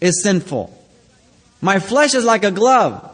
is 0.00 0.22
sinful. 0.22 0.72
My 1.60 1.78
flesh 1.78 2.14
is 2.14 2.24
like 2.24 2.44
a 2.44 2.50
glove. 2.50 3.12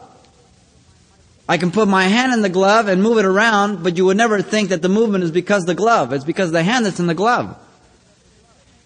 I 1.49 1.57
can 1.57 1.69
put 1.69 1.89
my 1.89 2.05
hand 2.05 2.31
in 2.31 2.43
the 2.43 2.49
glove 2.49 2.87
and 2.87 3.03
move 3.03 3.17
it 3.17 3.25
around, 3.25 3.83
but 3.83 3.97
you 3.97 4.05
would 4.05 4.15
never 4.15 4.41
think 4.41 4.69
that 4.69 4.81
the 4.81 4.87
movement 4.87 5.25
is 5.25 5.31
because 5.31 5.65
the 5.65 5.75
glove. 5.75 6.13
It's 6.13 6.23
because 6.23 6.53
the 6.53 6.63
hand 6.63 6.85
that's 6.85 7.01
in 7.01 7.07
the 7.07 7.13
glove. 7.13 7.57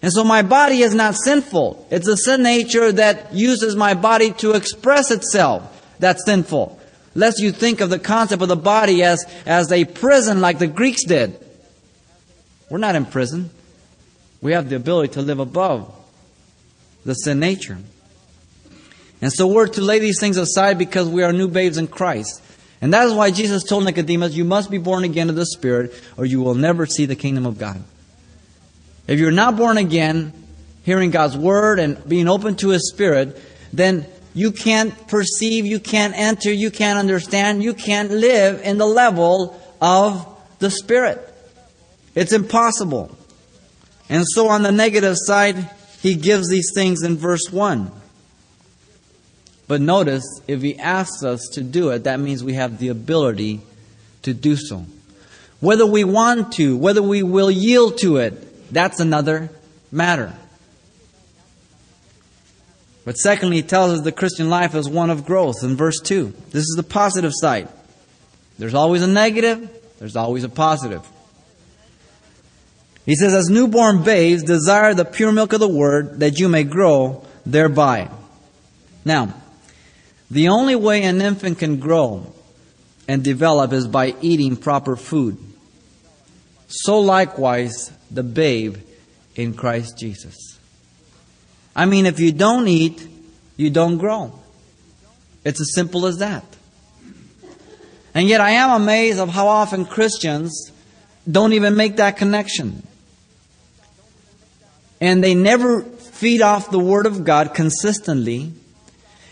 And 0.00 0.12
so 0.12 0.22
my 0.22 0.42
body 0.42 0.82
is 0.82 0.94
not 0.94 1.16
sinful. 1.16 1.86
It's 1.90 2.06
a 2.06 2.16
sin 2.16 2.42
nature 2.42 2.92
that 2.92 3.34
uses 3.34 3.74
my 3.74 3.94
body 3.94 4.32
to 4.34 4.52
express 4.52 5.10
itself. 5.10 5.96
That's 5.98 6.24
sinful. 6.24 6.78
Lest 7.14 7.40
you 7.40 7.50
think 7.50 7.80
of 7.80 7.90
the 7.90 7.98
concept 7.98 8.42
of 8.42 8.48
the 8.48 8.56
body 8.56 9.02
as, 9.02 9.24
as 9.44 9.72
a 9.72 9.84
prison 9.84 10.40
like 10.40 10.60
the 10.60 10.68
Greeks 10.68 11.04
did. 11.04 11.36
We're 12.70 12.78
not 12.78 12.94
in 12.94 13.06
prison. 13.06 13.50
We 14.40 14.52
have 14.52 14.68
the 14.68 14.76
ability 14.76 15.14
to 15.14 15.22
live 15.22 15.40
above 15.40 15.92
the 17.04 17.14
sin 17.14 17.40
nature. 17.40 17.78
And 19.20 19.32
so 19.32 19.48
we're 19.48 19.66
to 19.66 19.80
lay 19.80 19.98
these 19.98 20.20
things 20.20 20.36
aside 20.36 20.78
because 20.78 21.08
we 21.08 21.24
are 21.24 21.32
new 21.32 21.48
babes 21.48 21.76
in 21.76 21.88
Christ. 21.88 22.40
And 22.80 22.92
that 22.94 23.06
is 23.06 23.12
why 23.12 23.32
Jesus 23.32 23.64
told 23.64 23.84
Nicodemus, 23.84 24.34
You 24.34 24.44
must 24.44 24.70
be 24.70 24.78
born 24.78 25.02
again 25.02 25.28
of 25.28 25.34
the 25.34 25.46
Spirit, 25.46 25.92
or 26.16 26.24
you 26.24 26.40
will 26.40 26.54
never 26.54 26.86
see 26.86 27.06
the 27.06 27.16
kingdom 27.16 27.46
of 27.46 27.58
God. 27.58 27.82
If 29.08 29.18
you're 29.18 29.30
not 29.32 29.56
born 29.56 29.78
again, 29.78 30.32
hearing 30.84 31.10
God's 31.10 31.36
word 31.36 31.80
and 31.80 32.06
being 32.08 32.28
open 32.28 32.54
to 32.56 32.68
His 32.68 32.90
Spirit, 32.92 33.42
then 33.72 34.06
you 34.34 34.52
can't 34.52 35.08
perceive, 35.08 35.66
you 35.66 35.80
can't 35.80 36.16
enter, 36.16 36.52
you 36.52 36.70
can't 36.70 36.98
understand, 36.98 37.62
you 37.62 37.74
can't 37.74 38.10
live 38.10 38.60
in 38.62 38.78
the 38.78 38.86
level 38.86 39.60
of 39.80 40.26
the 40.58 40.70
Spirit. 40.70 41.18
It's 42.14 42.32
impossible. 42.32 43.16
And 44.08 44.24
so 44.26 44.48
on 44.48 44.62
the 44.62 44.72
negative 44.72 45.16
side, 45.16 45.70
he 46.00 46.14
gives 46.14 46.48
these 46.48 46.70
things 46.74 47.02
in 47.02 47.16
verse 47.16 47.50
1. 47.50 47.90
But 49.66 49.80
notice, 49.80 50.24
if 50.46 50.62
he 50.62 50.78
asks 50.78 51.22
us 51.24 51.48
to 51.54 51.62
do 51.62 51.90
it, 51.90 52.04
that 52.04 52.20
means 52.20 52.44
we 52.44 52.54
have 52.54 52.78
the 52.78 52.88
ability 52.88 53.60
to 54.22 54.34
do 54.34 54.56
so. 54.56 54.86
Whether 55.60 55.86
we 55.86 56.04
want 56.04 56.52
to, 56.54 56.76
whether 56.76 57.02
we 57.02 57.22
will 57.22 57.50
yield 57.50 57.98
to 57.98 58.18
it, 58.18 58.47
that's 58.70 59.00
another 59.00 59.50
matter. 59.90 60.34
But 63.04 63.16
secondly, 63.16 63.56
he 63.56 63.62
tells 63.62 63.92
us 63.92 64.04
the 64.04 64.12
Christian 64.12 64.50
life 64.50 64.74
is 64.74 64.88
one 64.88 65.08
of 65.08 65.24
growth 65.24 65.62
in 65.62 65.76
verse 65.76 65.98
2. 66.00 66.34
This 66.50 66.64
is 66.64 66.74
the 66.76 66.82
positive 66.82 67.32
side. 67.34 67.68
There's 68.58 68.74
always 68.74 69.02
a 69.02 69.06
negative, 69.06 69.70
there's 69.98 70.16
always 70.16 70.44
a 70.44 70.48
positive. 70.48 71.06
He 73.06 73.14
says, 73.14 73.32
As 73.32 73.48
newborn 73.48 74.02
babes, 74.02 74.42
desire 74.42 74.92
the 74.92 75.06
pure 75.06 75.32
milk 75.32 75.54
of 75.54 75.60
the 75.60 75.68
word 75.68 76.20
that 76.20 76.38
you 76.38 76.50
may 76.50 76.64
grow 76.64 77.24
thereby. 77.46 78.10
Now, 79.06 79.32
the 80.30 80.48
only 80.48 80.76
way 80.76 81.02
an 81.04 81.22
infant 81.22 81.58
can 81.58 81.78
grow 81.78 82.34
and 83.08 83.24
develop 83.24 83.72
is 83.72 83.86
by 83.86 84.14
eating 84.20 84.56
proper 84.56 84.96
food. 84.96 85.38
So 86.68 87.00
likewise, 87.00 87.90
the 88.10 88.22
babe 88.22 88.76
in 89.34 89.54
Christ 89.54 89.98
Jesus. 89.98 90.58
I 91.74 91.86
mean, 91.86 92.06
if 92.06 92.20
you 92.20 92.30
don't 92.30 92.68
eat, 92.68 93.06
you 93.56 93.70
don't 93.70 93.98
grow. 93.98 94.38
It's 95.44 95.60
as 95.60 95.72
simple 95.74 96.06
as 96.06 96.18
that. 96.18 96.44
And 98.14 98.28
yet 98.28 98.40
I 98.40 98.50
am 98.50 98.82
amazed 98.82 99.18
of 99.18 99.30
how 99.30 99.48
often 99.48 99.86
Christians 99.86 100.72
don't 101.30 101.52
even 101.52 101.76
make 101.76 101.96
that 101.96 102.16
connection. 102.16 102.86
And 105.00 105.22
they 105.22 105.34
never 105.34 105.82
feed 105.82 106.42
off 106.42 106.70
the 106.70 106.78
Word 106.78 107.06
of 107.06 107.24
God 107.24 107.54
consistently. 107.54 108.52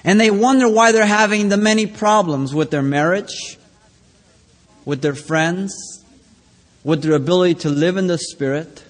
And 0.04 0.20
they 0.20 0.30
wonder 0.30 0.68
why 0.68 0.92
they're 0.92 1.04
having 1.04 1.48
the 1.48 1.56
many 1.56 1.86
problems 1.86 2.54
with 2.54 2.70
their 2.70 2.82
marriage, 2.82 3.58
with 4.84 5.02
their 5.02 5.16
friends, 5.16 6.04
with 6.86 7.02
their 7.02 7.14
ability 7.14 7.52
to 7.52 7.68
live 7.68 7.96
in 7.96 8.06
the 8.06 8.16
Spirit, 8.16 8.84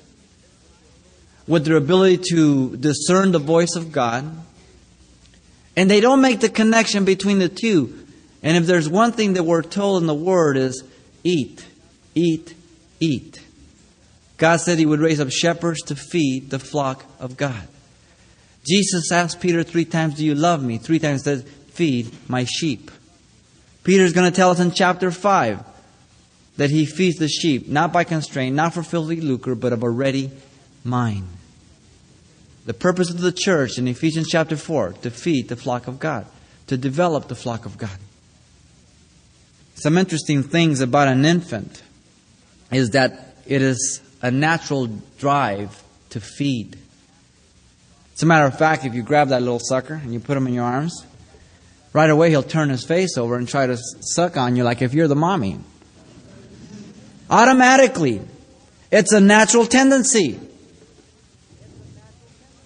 with 1.48 1.64
their 1.64 1.78
ability 1.78 2.18
to 2.30 2.76
discern 2.76 3.32
the 3.32 3.38
voice 3.38 3.74
of 3.74 3.90
God. 3.90 4.30
And 5.76 5.90
they 5.90 6.02
don't 6.02 6.20
make 6.20 6.40
the 6.40 6.50
connection 6.50 7.06
between 7.06 7.38
the 7.38 7.48
two. 7.48 8.06
And 8.42 8.54
if 8.54 8.66
there's 8.66 8.86
one 8.86 9.12
thing 9.12 9.32
that 9.32 9.44
we're 9.44 9.62
told 9.62 10.02
in 10.02 10.06
the 10.06 10.14
Word 10.14 10.58
is 10.58 10.84
eat, 11.24 11.64
eat, 12.14 12.54
eat. 13.00 13.40
God 14.36 14.58
said 14.58 14.78
he 14.78 14.84
would 14.84 15.00
raise 15.00 15.18
up 15.18 15.30
shepherds 15.30 15.80
to 15.84 15.96
feed 15.96 16.50
the 16.50 16.58
flock 16.58 17.02
of 17.18 17.38
God. 17.38 17.66
Jesus 18.68 19.10
asked 19.10 19.40
Peter 19.40 19.62
three 19.62 19.86
times, 19.86 20.16
Do 20.16 20.24
you 20.26 20.34
love 20.34 20.62
me? 20.62 20.76
Three 20.76 20.98
times 20.98 21.22
said, 21.22 21.48
Feed 21.48 22.12
my 22.28 22.44
sheep. 22.44 22.90
Peter's 23.84 24.12
going 24.12 24.30
to 24.30 24.36
tell 24.36 24.50
us 24.50 24.60
in 24.60 24.70
chapter 24.70 25.10
5 25.10 25.75
that 26.56 26.70
he 26.70 26.86
feeds 26.86 27.18
the 27.18 27.28
sheep, 27.28 27.68
not 27.68 27.92
by 27.92 28.04
constraint, 28.04 28.56
not 28.56 28.74
for 28.74 28.82
filthy 28.82 29.20
lucre, 29.20 29.54
but 29.54 29.72
of 29.72 29.82
a 29.82 29.90
ready 29.90 30.30
mind. 30.84 31.28
The 32.64 32.74
purpose 32.74 33.10
of 33.10 33.20
the 33.20 33.32
church 33.32 33.78
in 33.78 33.86
Ephesians 33.86 34.28
chapter 34.28 34.56
4 34.56 34.94
to 35.02 35.10
feed 35.10 35.48
the 35.48 35.56
flock 35.56 35.86
of 35.86 35.98
God, 35.98 36.26
to 36.66 36.76
develop 36.76 37.28
the 37.28 37.34
flock 37.34 37.66
of 37.66 37.78
God. 37.78 37.98
Some 39.76 39.98
interesting 39.98 40.42
things 40.42 40.80
about 40.80 41.08
an 41.08 41.24
infant 41.24 41.82
is 42.72 42.90
that 42.90 43.36
it 43.46 43.62
is 43.62 44.00
a 44.22 44.30
natural 44.30 44.86
drive 45.18 45.82
to 46.10 46.20
feed. 46.20 46.78
As 48.14 48.22
a 48.22 48.26
matter 48.26 48.46
of 48.46 48.58
fact, 48.58 48.86
if 48.86 48.94
you 48.94 49.02
grab 49.02 49.28
that 49.28 49.42
little 49.42 49.60
sucker 49.60 49.94
and 49.94 50.12
you 50.12 50.18
put 50.18 50.36
him 50.36 50.46
in 50.46 50.54
your 50.54 50.64
arms, 50.64 51.04
right 51.92 52.08
away 52.08 52.30
he'll 52.30 52.42
turn 52.42 52.70
his 52.70 52.84
face 52.84 53.18
over 53.18 53.36
and 53.36 53.46
try 53.46 53.66
to 53.66 53.76
suck 54.00 54.36
on 54.36 54.56
you 54.56 54.64
like 54.64 54.80
if 54.80 54.94
you're 54.94 55.08
the 55.08 55.14
mommy. 55.14 55.58
Automatically. 57.30 58.20
It's 58.90 59.12
a 59.12 59.20
natural 59.20 59.66
tendency. 59.66 60.40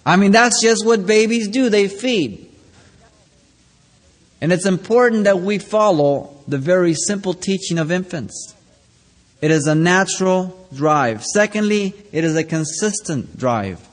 I 0.05 0.15
mean, 0.15 0.31
that's 0.31 0.61
just 0.61 0.85
what 0.85 1.05
babies 1.05 1.47
do. 1.47 1.69
They 1.69 1.87
feed. 1.87 2.49
And 4.39 4.51
it's 4.51 4.65
important 4.65 5.25
that 5.25 5.39
we 5.39 5.59
follow 5.59 6.35
the 6.47 6.57
very 6.57 6.95
simple 6.95 7.33
teaching 7.33 7.77
of 7.77 7.91
infants. 7.91 8.55
It 9.41 9.51
is 9.51 9.67
a 9.67 9.75
natural 9.75 10.67
drive. 10.73 11.23
Secondly, 11.23 11.93
it 12.11 12.23
is 12.23 12.35
a 12.35 12.43
consistent 12.43 13.37
drive. 13.37 13.87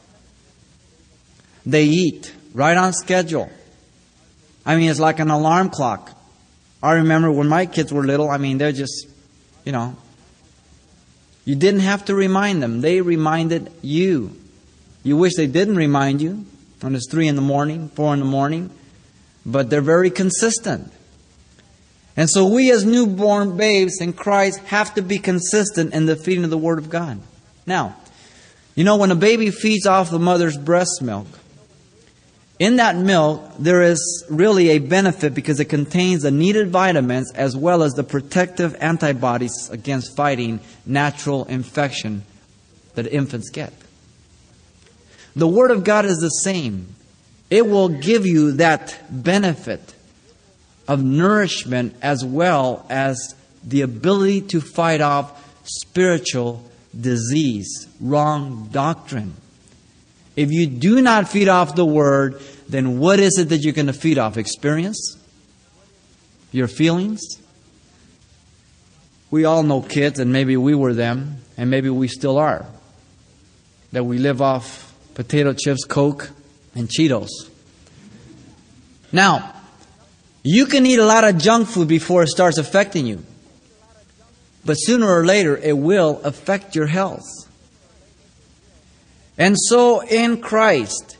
They 1.67 1.85
eat 1.85 2.33
right 2.55 2.77
on 2.77 2.93
schedule. 2.93 3.51
I 4.65 4.77
mean, 4.77 4.91
it's 4.91 5.01
like 5.01 5.19
an 5.19 5.31
alarm 5.31 5.71
clock. 5.71 6.15
I 6.83 6.93
remember 6.95 7.31
when 7.31 7.49
my 7.49 7.67
kids 7.67 7.93
were 7.93 8.05
little, 8.05 8.31
I 8.31 8.39
mean, 8.39 8.59
they're 8.59 8.73
just, 8.73 9.07
you 9.65 9.73
know, 9.73 9.97
you 11.49 11.55
didn't 11.55 11.81
have 11.81 12.05
to 12.05 12.15
remind 12.15 12.63
them. 12.63 12.83
They 12.83 13.01
reminded 13.01 13.73
you. 13.81 14.37
You 15.03 15.17
wish 15.17 15.35
they 15.35 15.47
didn't 15.47 15.77
remind 15.77 16.21
you 16.21 16.45
when 16.83 16.95
it's 16.95 17.11
3 17.11 17.27
in 17.27 17.37
the 17.37 17.41
morning, 17.41 17.89
4 17.95 18.13
in 18.13 18.21
the 18.21 18.27
morning, 18.27 18.69
but 19.47 19.71
they're 19.71 19.81
very 19.81 20.11
consistent. 20.11 20.93
And 22.19 22.29
so 22.29 22.47
we 22.47 22.71
as 22.71 22.85
newborn 22.85 23.57
babes 23.57 23.99
in 23.99 24.13
Christ 24.13 24.59
have 24.65 24.93
to 24.97 25.01
be 25.01 25.17
consistent 25.19 25.95
in 25.95 26.05
the 26.05 26.17
feeding 26.17 26.45
of 26.45 26.51
the 26.51 26.59
Word 26.59 26.79
of 26.79 26.91
God. 26.91 27.19
Now, 27.65 27.97
you 28.75 28.85
know, 28.85 28.99
when 28.99 29.11
a 29.11 29.17
baby 29.17 29.51
feeds 29.51 29.87
off 29.87 30.11
the 30.11 30.19
mother's 30.19 30.59
breast 30.59 31.01
milk, 31.01 31.29
in 32.59 32.77
that 32.77 32.97
milk, 32.97 33.53
there 33.59 33.83
is 33.83 34.25
really 34.29 34.71
a 34.71 34.79
benefit 34.79 35.33
because 35.33 35.61
it 35.61 35.67
contains 35.67 36.23
the 36.23 36.31
needed 36.31 36.71
vitamins 36.71 37.33
as 37.33 37.57
well 37.57 37.83
as 37.85 37.93
the 37.93 38.03
protective 38.03 38.77
antibodies 38.81 39.71
against 39.71 40.17
fighting 40.17 40.59
natural 40.85 41.45
infection 41.45 42.25
that 42.97 43.07
infants 43.07 43.51
get. 43.51 43.73
The 45.37 45.47
Word 45.47 45.71
of 45.71 45.85
God 45.85 46.05
is 46.05 46.19
the 46.19 46.29
same. 46.31 46.89
It 47.49 47.67
will 47.67 47.89
give 47.89 48.27
you 48.27 48.53
that 48.53 48.99
benefit 49.09 49.95
of 50.89 51.05
nourishment 51.05 51.95
as 52.03 52.25
well 52.25 52.85
as 52.91 53.37
the 53.63 53.83
ability 53.83 54.41
to 54.41 54.61
fight 54.61 55.01
off 55.01 55.45
spiritual 55.65 56.69
disease, 56.99 57.87
wrong 58.01 58.69
doctrine. 58.73 59.35
If 60.39 60.53
you 60.53 60.69
do 60.69 61.03
not 61.03 61.29
feed 61.29 61.49
off 61.49 61.75
the 61.75 61.85
Word, 61.85 62.41
then 62.69 63.01
what 63.01 63.19
is 63.19 63.39
it 63.39 63.49
that 63.49 63.57
you're 63.57 63.73
going 63.73 63.89
to 63.89 63.93
feed 63.93 64.19
off? 64.19 64.37
Experience? 64.37 65.17
Your 66.53 66.69
feelings? 66.69 67.43
We 69.33 69.45
all 69.45 69.65
know 69.65 69.83
kids, 69.83 70.21
and 70.21 70.33
maybe 70.33 70.57
we 70.57 70.77
were 70.77 70.95
them, 70.95 71.39
and 71.57 71.71
maybe 71.71 71.91
we 71.91 72.07
still 72.07 72.39
are. 72.39 72.65
That 73.91 74.05
we 74.05 74.19
live 74.19 74.41
off 74.41 74.95
potato 75.15 75.55
chips, 75.55 75.83
Coke, 75.85 76.31
and 76.73 76.89
Cheetos. 76.89 77.31
Now, 79.11 79.55
you 80.45 80.67
can 80.67 80.87
eat 80.87 81.01
a 81.01 81.05
lot 81.05 81.25
of 81.25 81.39
junk 81.39 81.67
food 81.67 81.89
before 81.89 82.23
it 82.23 82.29
starts 82.29 82.59
affecting 82.59 83.09
you. 83.09 83.25
But 84.65 84.75
sooner 84.75 85.09
or 85.09 85.27
later, 85.27 85.57
it 85.57 85.77
will 85.77 86.21
affect 86.23 86.77
your 86.77 86.87
health. 86.87 87.48
And 89.39 89.57
so, 89.57 90.01
in 90.01 90.41
Christ, 90.41 91.17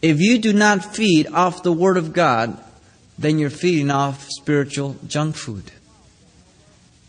if 0.00 0.20
you 0.20 0.38
do 0.38 0.54
not 0.54 0.96
feed 0.96 1.26
off 1.28 1.62
the 1.62 1.72
Word 1.72 1.98
of 1.98 2.14
God, 2.14 2.58
then 3.18 3.38
you're 3.38 3.50
feeding 3.50 3.90
off 3.90 4.26
spiritual 4.30 4.96
junk 5.06 5.36
food. 5.36 5.70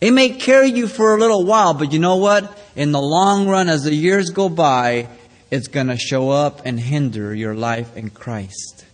It 0.02 0.12
may 0.12 0.30
carry 0.30 0.69
you 0.69 0.88
for 0.88 1.15
a 1.15 1.19
little 1.19 1.45
while, 1.45 1.74
but 1.74 1.93
you 1.93 2.00
know 2.00 2.17
what? 2.17 2.58
In 2.76 2.91
the 2.91 3.02
long 3.02 3.48
run, 3.48 3.69
as 3.69 3.84
the 3.84 3.93
years 3.93 4.30
go 4.30 4.50
by, 4.50 5.08
it's 5.52 5.67
going 5.67 5.88
to 5.88 5.98
show 5.98 6.30
up 6.30 6.62
and 6.65 6.80
hinder 6.80 7.34
your 7.34 7.56
life 7.56 7.95
in 7.95 8.10
Christ. 8.10 8.86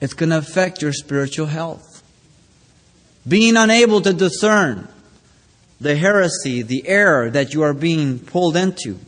It's 0.00 0.14
going 0.14 0.30
to 0.30 0.38
affect 0.38 0.82
your 0.82 0.92
spiritual 0.92 1.46
health. 1.46 2.02
Being 3.26 3.56
unable 3.56 4.00
to 4.00 4.12
discern 4.12 4.88
the 5.80 5.96
heresy, 5.96 6.62
the 6.62 6.86
error 6.88 7.30
that 7.30 7.54
you 7.54 7.62
are 7.62 7.74
being 7.74 8.18
pulled 8.18 8.56
into. 8.56 8.98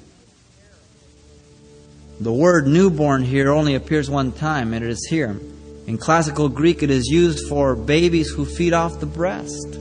The 2.22 2.32
word 2.32 2.68
newborn 2.68 3.24
here 3.24 3.50
only 3.50 3.74
appears 3.74 4.08
one 4.08 4.30
time, 4.30 4.72
and 4.74 4.84
it 4.84 4.90
is 4.92 5.08
here. 5.10 5.36
In 5.88 5.98
classical 5.98 6.48
Greek, 6.48 6.84
it 6.84 6.88
is 6.88 7.08
used 7.08 7.48
for 7.48 7.74
babies 7.74 8.30
who 8.30 8.44
feed 8.44 8.72
off 8.72 9.00
the 9.00 9.06
breast. 9.06 9.76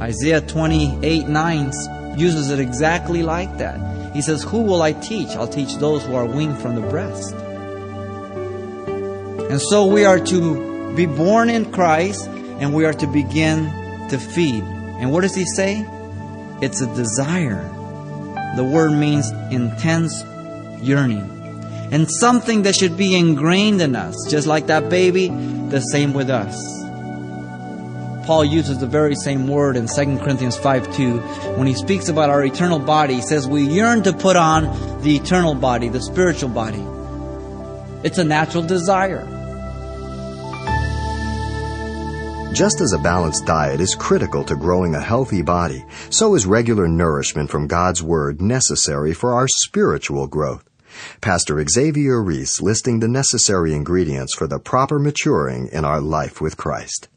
Isaiah 0.00 0.40
28 0.40 1.28
9 1.28 2.18
uses 2.18 2.50
it 2.50 2.58
exactly 2.58 3.22
like 3.22 3.58
that. 3.58 4.12
He 4.16 4.20
says, 4.20 4.42
Who 4.42 4.62
will 4.62 4.82
I 4.82 4.94
teach? 4.94 5.28
I'll 5.36 5.46
teach 5.46 5.76
those 5.76 6.04
who 6.04 6.16
are 6.16 6.26
weaned 6.26 6.58
from 6.58 6.74
the 6.74 6.80
breast. 6.80 7.32
And 9.48 9.62
so 9.62 9.86
we 9.86 10.04
are 10.04 10.18
to 10.18 10.96
be 10.96 11.06
born 11.06 11.50
in 11.50 11.70
Christ 11.70 12.26
and 12.26 12.74
we 12.74 12.84
are 12.84 12.94
to 12.94 13.06
begin 13.06 14.08
to 14.08 14.18
feed. 14.18 14.64
And 14.64 15.12
what 15.12 15.20
does 15.20 15.36
he 15.36 15.44
say? 15.44 15.86
It's 16.60 16.80
a 16.80 16.92
desire. 16.96 17.62
The 18.56 18.64
word 18.64 18.90
means 18.90 19.30
intense 19.52 20.24
yearning. 20.82 21.30
And 21.94 22.10
something 22.10 22.62
that 22.62 22.74
should 22.74 22.96
be 22.96 23.14
ingrained 23.14 23.80
in 23.80 23.94
us, 23.94 24.16
just 24.28 24.48
like 24.48 24.66
that 24.66 24.90
baby, 24.90 25.28
the 25.28 25.78
same 25.78 26.12
with 26.12 26.28
us. 26.28 26.56
Paul 28.26 28.44
uses 28.44 28.78
the 28.78 28.86
very 28.88 29.14
same 29.14 29.46
word 29.46 29.76
in 29.76 29.86
2 29.86 30.18
Corinthians 30.18 30.56
5 30.56 30.92
2. 30.96 31.18
When 31.56 31.68
he 31.68 31.74
speaks 31.74 32.08
about 32.08 32.30
our 32.30 32.44
eternal 32.44 32.80
body, 32.80 33.14
he 33.14 33.22
says, 33.22 33.46
We 33.46 33.62
yearn 33.62 34.02
to 34.02 34.12
put 34.12 34.34
on 34.34 35.02
the 35.02 35.14
eternal 35.14 35.54
body, 35.54 35.88
the 35.88 36.02
spiritual 36.02 36.48
body. 36.48 36.84
It's 38.02 38.18
a 38.18 38.24
natural 38.24 38.64
desire. 38.64 39.24
Just 42.52 42.80
as 42.80 42.92
a 42.92 42.98
balanced 42.98 43.46
diet 43.46 43.80
is 43.80 43.94
critical 43.94 44.42
to 44.46 44.56
growing 44.56 44.96
a 44.96 45.00
healthy 45.00 45.42
body, 45.42 45.84
so 46.10 46.34
is 46.34 46.44
regular 46.44 46.88
nourishment 46.88 47.50
from 47.50 47.68
God's 47.68 48.02
Word 48.02 48.42
necessary 48.42 49.14
for 49.14 49.34
our 49.34 49.46
spiritual 49.46 50.26
growth. 50.26 50.68
Pastor 51.20 51.64
Xavier 51.66 52.22
Ries 52.22 52.60
listing 52.60 53.00
the 53.00 53.08
necessary 53.08 53.74
ingredients 53.74 54.34
for 54.34 54.46
the 54.46 54.58
proper 54.58 54.98
maturing 54.98 55.68
in 55.72 55.84
our 55.84 56.00
life 56.00 56.40
with 56.40 56.56
Christ. 56.56 57.08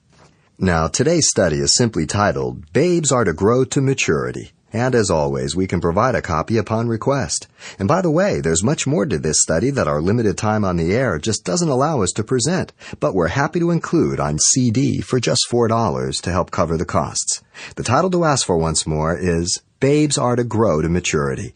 Now, 0.59 0.87
today's 0.87 1.29
study 1.29 1.57
is 1.57 1.75
simply 1.75 2.05
titled, 2.05 2.73
Babes 2.73 3.11
Are 3.11 3.23
to 3.23 3.33
Grow 3.33 3.63
to 3.65 3.81
Maturity. 3.81 4.53
And 4.73 4.95
as 4.95 5.09
always, 5.09 5.55
we 5.55 5.65
can 5.65 5.79
provide 5.79 6.15
a 6.15 6.21
copy 6.21 6.57
upon 6.57 6.87
request. 6.87 7.47
And 7.79 7.87
by 7.87 8.01
the 8.01 8.11
way, 8.11 8.41
there's 8.41 8.63
much 8.63 8.85
more 8.85 9.05
to 9.05 9.17
this 9.17 9.41
study 9.41 9.69
that 9.69 9.87
our 9.87 10.01
limited 10.01 10.37
time 10.37 10.65
on 10.65 10.75
the 10.75 10.93
air 10.93 11.19
just 11.19 11.45
doesn't 11.45 11.69
allow 11.69 12.01
us 12.01 12.11
to 12.13 12.23
present, 12.23 12.73
but 12.99 13.13
we're 13.13 13.29
happy 13.29 13.59
to 13.59 13.71
include 13.71 14.19
on 14.19 14.39
CD 14.39 14.99
for 14.99 15.19
just 15.19 15.47
$4 15.49 16.21
to 16.21 16.31
help 16.31 16.51
cover 16.51 16.75
the 16.75 16.85
costs. 16.85 17.41
The 17.75 17.83
title 17.83 18.11
to 18.11 18.25
ask 18.25 18.45
for 18.45 18.57
once 18.57 18.85
more 18.85 19.17
is 19.17 19.61
Babes 19.79 20.17
Are 20.17 20.35
to 20.35 20.43
Grow 20.43 20.81
to 20.81 20.89
Maturity. 20.89 21.55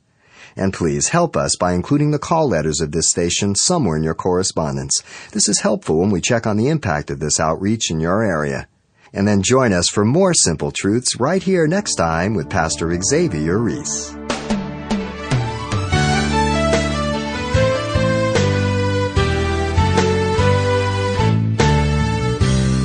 And 0.55 0.73
please 0.73 1.09
help 1.09 1.35
us 1.35 1.55
by 1.59 1.73
including 1.73 2.11
the 2.11 2.19
call 2.19 2.49
letters 2.49 2.81
of 2.81 2.91
this 2.91 3.09
station 3.09 3.55
somewhere 3.55 3.97
in 3.97 4.03
your 4.03 4.15
correspondence. 4.15 5.01
This 5.31 5.47
is 5.47 5.61
helpful 5.61 5.99
when 5.99 6.11
we 6.11 6.21
check 6.21 6.45
on 6.45 6.57
the 6.57 6.67
impact 6.69 7.09
of 7.09 7.19
this 7.19 7.39
outreach 7.39 7.89
in 7.89 7.99
your 7.99 8.23
area. 8.23 8.67
And 9.13 9.27
then 9.27 9.41
join 9.41 9.73
us 9.73 9.89
for 9.89 10.05
more 10.05 10.33
Simple 10.33 10.71
Truths 10.71 11.19
right 11.19 11.43
here 11.43 11.67
next 11.67 11.95
time 11.95 12.33
with 12.33 12.49
Pastor 12.49 12.97
Xavier 13.01 13.57
Ries. 13.57 14.20